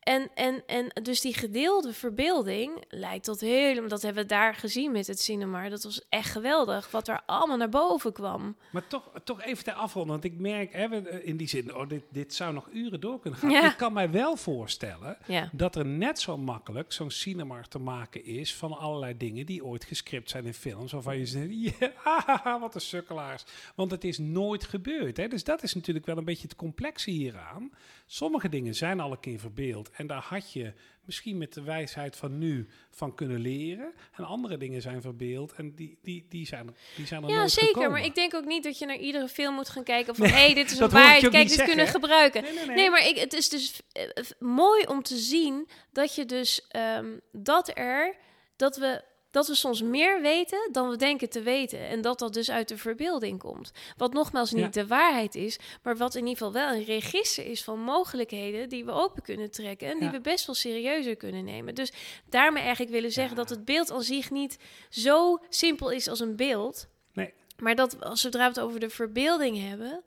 En, 0.04 0.30
en, 0.34 0.62
en 0.66 1.02
dus 1.02 1.20
die 1.20 1.34
gedeelde 1.34 1.92
verbeelding 1.92 2.84
lijkt 2.88 3.24
tot 3.24 3.40
helemaal... 3.40 3.88
Dat 3.88 4.02
hebben 4.02 4.22
we 4.22 4.28
daar 4.28 4.54
gezien 4.54 4.92
met 4.92 5.06
het 5.06 5.20
cinema. 5.20 5.68
Dat 5.68 5.82
was 5.82 6.04
echt 6.08 6.30
geweldig, 6.30 6.90
wat 6.90 7.08
er 7.08 7.20
allemaal 7.26 7.56
naar 7.56 7.68
boven 7.68 8.12
kwam. 8.12 8.56
Maar 8.72 8.86
toch, 8.86 9.10
toch 9.24 9.42
even 9.42 9.64
ter 9.64 9.72
afronden, 9.72 10.12
want 10.12 10.24
ik 10.24 10.38
merk 10.38 10.72
hè, 10.72 11.20
in 11.22 11.36
die 11.36 11.48
zin... 11.48 11.74
Oh, 11.76 11.88
dit, 11.88 12.02
dit 12.10 12.34
zou 12.34 12.52
nog 12.52 12.68
uren 12.72 13.00
door 13.00 13.20
kunnen 13.20 13.40
gaan. 13.40 13.50
Ja. 13.50 13.70
Ik 13.70 13.76
kan 13.76 13.92
mij 13.92 14.10
wel 14.10 14.36
voorstellen 14.36 15.16
Ja. 15.26 15.48
dat 15.52 15.76
er 15.76 15.86
net 15.86 16.20
zo 16.20 16.36
makkelijk 16.36 16.92
zo'n 16.92 17.10
cinema 17.10 17.60
te 17.68 17.78
maken 17.78 18.24
is... 18.24 18.54
van 18.54 18.72
allerlei 18.78 19.16
dingen 19.16 19.46
die 19.46 19.64
ooit 19.64 19.84
gescript 19.84 20.30
zijn 20.30 20.44
in 20.46 20.54
films... 20.54 20.92
waarvan 20.92 21.18
je 21.18 21.26
zegt, 21.26 21.52
ja, 21.80 22.58
wat 22.60 22.74
een 22.74 22.80
sukkelaars. 22.80 23.44
Want 23.74 23.90
het 23.90 24.04
is 24.04 24.18
nooit 24.18 24.64
gebeurd. 24.64 25.16
Hè? 25.16 25.28
Dus 25.28 25.44
dat 25.44 25.62
is 25.62 25.74
natuurlijk 25.74 26.06
wel 26.06 26.16
een 26.16 26.24
beetje 26.24 26.48
het 26.48 26.56
complexe 26.56 27.10
hieraan. 27.10 27.70
Sommige 28.14 28.48
dingen 28.48 28.74
zijn 28.74 29.00
al 29.00 29.10
een 29.12 29.20
keer 29.20 29.38
verbeeld... 29.38 29.90
en 29.90 30.06
daar 30.06 30.22
had 30.22 30.52
je 30.52 30.72
misschien 31.04 31.38
met 31.38 31.52
de 31.52 31.62
wijsheid 31.62 32.16
van 32.16 32.38
nu 32.38 32.68
van 32.90 33.14
kunnen 33.14 33.40
leren. 33.40 33.92
En 34.12 34.24
andere 34.24 34.56
dingen 34.56 34.82
zijn 34.82 35.02
verbeeld 35.02 35.52
en 35.52 35.74
die, 35.74 35.98
die, 36.02 36.26
die, 36.28 36.46
zijn, 36.46 36.66
er- 36.66 36.74
die 36.96 37.06
zijn 37.06 37.22
er 37.22 37.28
Ja, 37.30 37.48
zeker. 37.48 37.66
gekomen. 37.68 37.90
Maar 37.90 38.04
ik 38.04 38.14
denk 38.14 38.34
ook 38.34 38.44
niet 38.44 38.62
dat 38.62 38.78
je 38.78 38.86
naar 38.86 38.96
iedere 38.96 39.28
film 39.28 39.54
moet 39.54 39.68
gaan 39.68 39.84
kijken 39.84 40.14
van... 40.14 40.26
Nee, 40.26 40.34
hé, 40.34 40.44
hey, 40.44 40.54
dit 40.54 40.70
is 40.70 40.78
een 40.78 40.88
waarheid, 40.88 41.20
kijk, 41.20 41.32
dit 41.32 41.48
zeggen, 41.48 41.66
kunnen 41.66 41.86
gebruiken. 41.86 42.42
Nee, 42.42 42.52
nee, 42.54 42.66
nee. 42.66 42.76
Nee, 42.76 42.90
maar 42.90 43.06
ik, 43.06 43.18
het 43.18 43.32
is 43.32 43.48
dus 43.48 43.80
eh, 43.92 44.02
eh, 44.02 44.24
mooi 44.38 44.84
om 44.86 45.02
te 45.02 45.16
zien 45.16 45.68
dat 45.92 46.14
je 46.14 46.24
dus 46.24 46.66
ehm, 46.68 47.18
dat 47.32 47.70
er 47.78 48.16
dat 48.56 48.76
we 48.76 49.04
dat 49.34 49.46
we 49.46 49.54
soms 49.54 49.82
meer 49.82 50.20
weten 50.20 50.68
dan 50.72 50.88
we 50.88 50.96
denken 50.96 51.28
te 51.30 51.42
weten 51.42 51.78
en 51.88 52.00
dat 52.00 52.18
dat 52.18 52.32
dus 52.34 52.50
uit 52.50 52.68
de 52.68 52.76
verbeelding 52.78 53.38
komt. 53.38 53.72
Wat 53.96 54.12
nogmaals 54.12 54.50
niet 54.52 54.74
Ja. 54.74 54.82
de 54.82 54.86
waarheid 54.86 55.34
is, 55.34 55.58
maar 55.82 55.96
wat 55.96 56.14
in 56.14 56.26
ieder 56.26 56.36
geval 56.36 56.52
wel 56.52 56.72
een 56.74 56.84
register 56.84 57.46
is 57.46 57.64
van 57.64 57.80
mogelijkheden 57.80 58.68
die 58.68 58.84
we 58.84 58.90
open 58.92 59.22
kunnen 59.22 59.50
trekken 59.50 59.88
en 59.88 59.94
die 59.98 60.04
Ja. 60.04 60.10
we 60.10 60.20
best 60.20 60.46
wel 60.46 60.54
serieuzer 60.54 61.16
kunnen 61.16 61.44
nemen. 61.44 61.74
Dus 61.74 61.92
daarmee 62.28 62.62
eigenlijk 62.62 62.92
willen 62.92 63.12
zeggen 63.12 63.36
Ja. 63.36 63.42
dat 63.42 63.50
het 63.50 63.64
beeld 63.64 63.90
aan 63.92 64.02
zich 64.02 64.30
niet 64.30 64.58
zo 64.90 65.38
simpel 65.48 65.90
is 65.90 66.08
als 66.08 66.20
een 66.20 66.36
beeld, 66.36 66.86
Nee. 67.12 67.32
maar 67.58 67.74
dat 67.74 68.00
als 68.04 68.20
zodra 68.20 68.42
we 68.42 68.48
het 68.48 68.60
over 68.60 68.80
de 68.80 68.90
verbeelding 68.90 69.68
hebben 69.68 70.02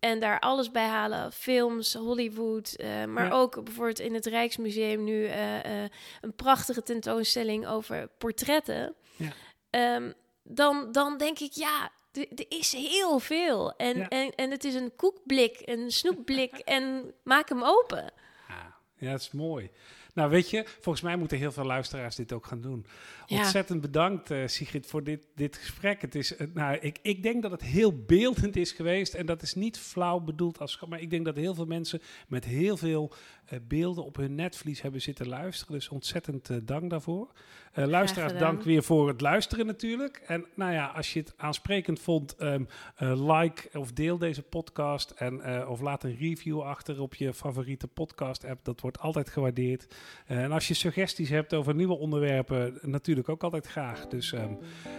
en 0.00 0.20
daar 0.20 0.40
alles 0.40 0.70
bij 0.70 0.86
halen, 0.86 1.32
films, 1.32 1.94
Hollywood, 1.94 2.72
eh, 2.72 3.04
maar 3.04 3.24
Ja. 3.26 3.30
ook 3.32 3.64
bijvoorbeeld 3.64 3.98
in 4.00 4.14
het 4.14 4.26
Rijksmuseum 4.26 5.04
nu 5.04 5.26
eh, 5.26 5.82
eh, 5.84 5.90
een 6.20 6.34
prachtige 6.34 6.82
tentoonstelling 6.82 7.66
over 7.66 8.08
portretten. 8.18 8.94
Ja. 9.16 9.32
Ehm, 9.70 10.12
dan, 10.42 10.92
dan 10.92 11.18
denk 11.18 11.38
ik, 11.38 11.52
ja, 11.52 11.90
er 12.12 12.44
is 12.48 12.72
heel 12.72 13.18
veel. 13.18 13.72
En, 13.76 13.96
Ja. 13.96 14.08
en, 14.08 14.34
en 14.34 14.50
het 14.50 14.64
is 14.64 14.74
een 14.74 14.96
koekblik, 14.96 15.62
een 15.64 15.90
snoepblik 15.90 16.52
en 16.76 17.14
maak 17.22 17.48
hem 17.48 17.62
open. 17.62 18.12
Ja, 18.48 18.74
ja, 18.96 19.10
dat 19.10 19.20
is 19.20 19.30
mooi. 19.30 19.70
Nou, 20.14 20.30
weet 20.30 20.50
je, 20.50 20.64
volgens 20.80 21.04
mij 21.04 21.16
moeten 21.16 21.38
heel 21.38 21.52
veel 21.52 21.64
luisteraars 21.64 22.16
dit 22.16 22.32
ook 22.32 22.46
gaan 22.46 22.60
doen. 22.60 22.86
Ja. 23.26 23.38
Ontzettend 23.38 23.80
bedankt, 23.80 24.30
eh, 24.30 24.46
Sigrid, 24.46 24.86
voor 24.86 25.04
dit, 25.04 25.26
dit 25.34 25.56
gesprek. 25.56 26.00
Het 26.00 26.14
is, 26.14 26.36
eh, 26.36 26.46
nou, 26.54 26.76
ik, 26.76 26.98
ik 27.02 27.22
denk 27.22 27.42
dat 27.42 27.50
het 27.50 27.62
heel 27.62 28.04
beeldend 28.04 28.56
is 28.56 28.72
geweest. 28.72 29.14
En 29.14 29.26
dat 29.26 29.42
is 29.42 29.54
niet 29.54 29.78
flauw 29.78 30.20
bedoeld 30.20 30.58
als... 30.58 30.80
Maar 30.88 31.00
ik 31.00 31.10
denk 31.10 31.24
dat 31.24 31.36
heel 31.36 31.54
veel 31.54 31.66
mensen 31.66 32.00
met 32.28 32.44
heel 32.44 32.76
veel 32.76 33.12
eh, 33.44 33.58
beelden 33.68 34.04
op 34.04 34.16
hun 34.16 34.34
netvlies 34.34 34.82
hebben 34.82 35.02
zitten 35.02 35.28
luisteren. 35.28 35.74
Dus 35.74 35.88
ontzettend 35.88 36.66
dank 36.66 36.90
daarvoor. 36.90 37.32
Eh, 37.72 37.86
luisteraars, 37.86 38.38
dank 38.38 38.62
weer 38.62 38.82
voor 38.82 39.08
het 39.08 39.20
luisteren 39.20 39.66
natuurlijk. 39.66 40.22
En 40.26 40.46
nou 40.54 40.72
ja, 40.72 40.86
als 40.86 41.12
je 41.12 41.20
het 41.20 41.34
aansprekend 41.36 42.00
vond, 42.00 42.36
ehm, 42.36 42.64
eh, 42.96 43.36
like 43.36 43.78
of 43.78 43.92
deel 43.92 44.18
deze 44.18 44.42
podcast. 44.42 45.10
En, 45.10 45.40
eh, 45.40 45.70
of 45.70 45.80
laat 45.80 46.04
een 46.04 46.16
review 46.16 46.60
achter 46.60 47.00
op 47.00 47.14
je 47.14 47.34
favoriete 47.34 47.86
podcast 47.86 48.44
app. 48.44 48.64
Dat 48.64 48.80
wordt 48.80 48.98
altijd 48.98 49.30
gewaardeerd. 49.30 49.94
Eh, 50.26 50.42
en 50.42 50.52
als 50.52 50.68
je 50.68 50.74
suggesties 50.74 51.28
hebt 51.28 51.54
over 51.54 51.74
nieuwe 51.74 51.98
onderwerpen, 51.98 52.78
natuurlijk 52.82 53.28
ook 53.28 53.42
altijd 53.42 53.66
graag. 53.66 54.06
Dus 54.06 54.32
ehm 54.32 54.52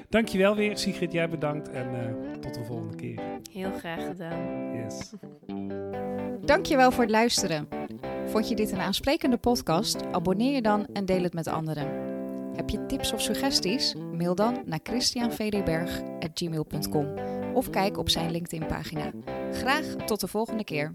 dankjewel 0.10 0.56
weer, 0.56 0.78
Sigrid. 0.78 1.12
Jij 1.12 1.30
bedankt. 1.30 1.70
En 1.70 1.96
eh, 1.96 2.40
tot 2.40 2.54
de 2.54 2.64
volgende 2.64 2.96
keer. 2.96 3.20
Heel 3.52 3.72
graag 3.72 4.06
gedaan. 4.06 4.76
Yes. 4.76 5.14
Dankjewel 6.52 6.92
voor 6.92 7.04
het 7.04 7.12
luisteren. 7.12 7.68
Vond 8.26 8.50
je 8.50 8.56
dit 8.56 8.72
een 8.72 8.80
aansprekende 8.80 9.38
podcast? 9.38 10.06
Abonneer 10.12 10.54
je 10.54 10.62
dan 10.62 10.86
en 10.94 11.06
deel 11.06 11.24
het 11.24 11.34
met 11.34 11.48
anderen. 11.48 12.11
Heb 12.56 12.70
je 12.70 12.86
tips 12.86 13.14
of 13.14 13.22
suggesties? 13.22 13.96
Mail 14.18 14.36
dan 14.36 14.62
naar 14.66 14.80
christianvdberg.gmail.com 14.84 17.08
of 17.54 17.70
kijk 17.70 17.98
op 17.98 18.10
zijn 18.10 18.32
LinkedIn-pagina. 18.32 19.12
Graag 19.52 19.86
tot 19.86 20.20
de 20.20 20.28
volgende 20.28 20.64
keer. 20.64 20.92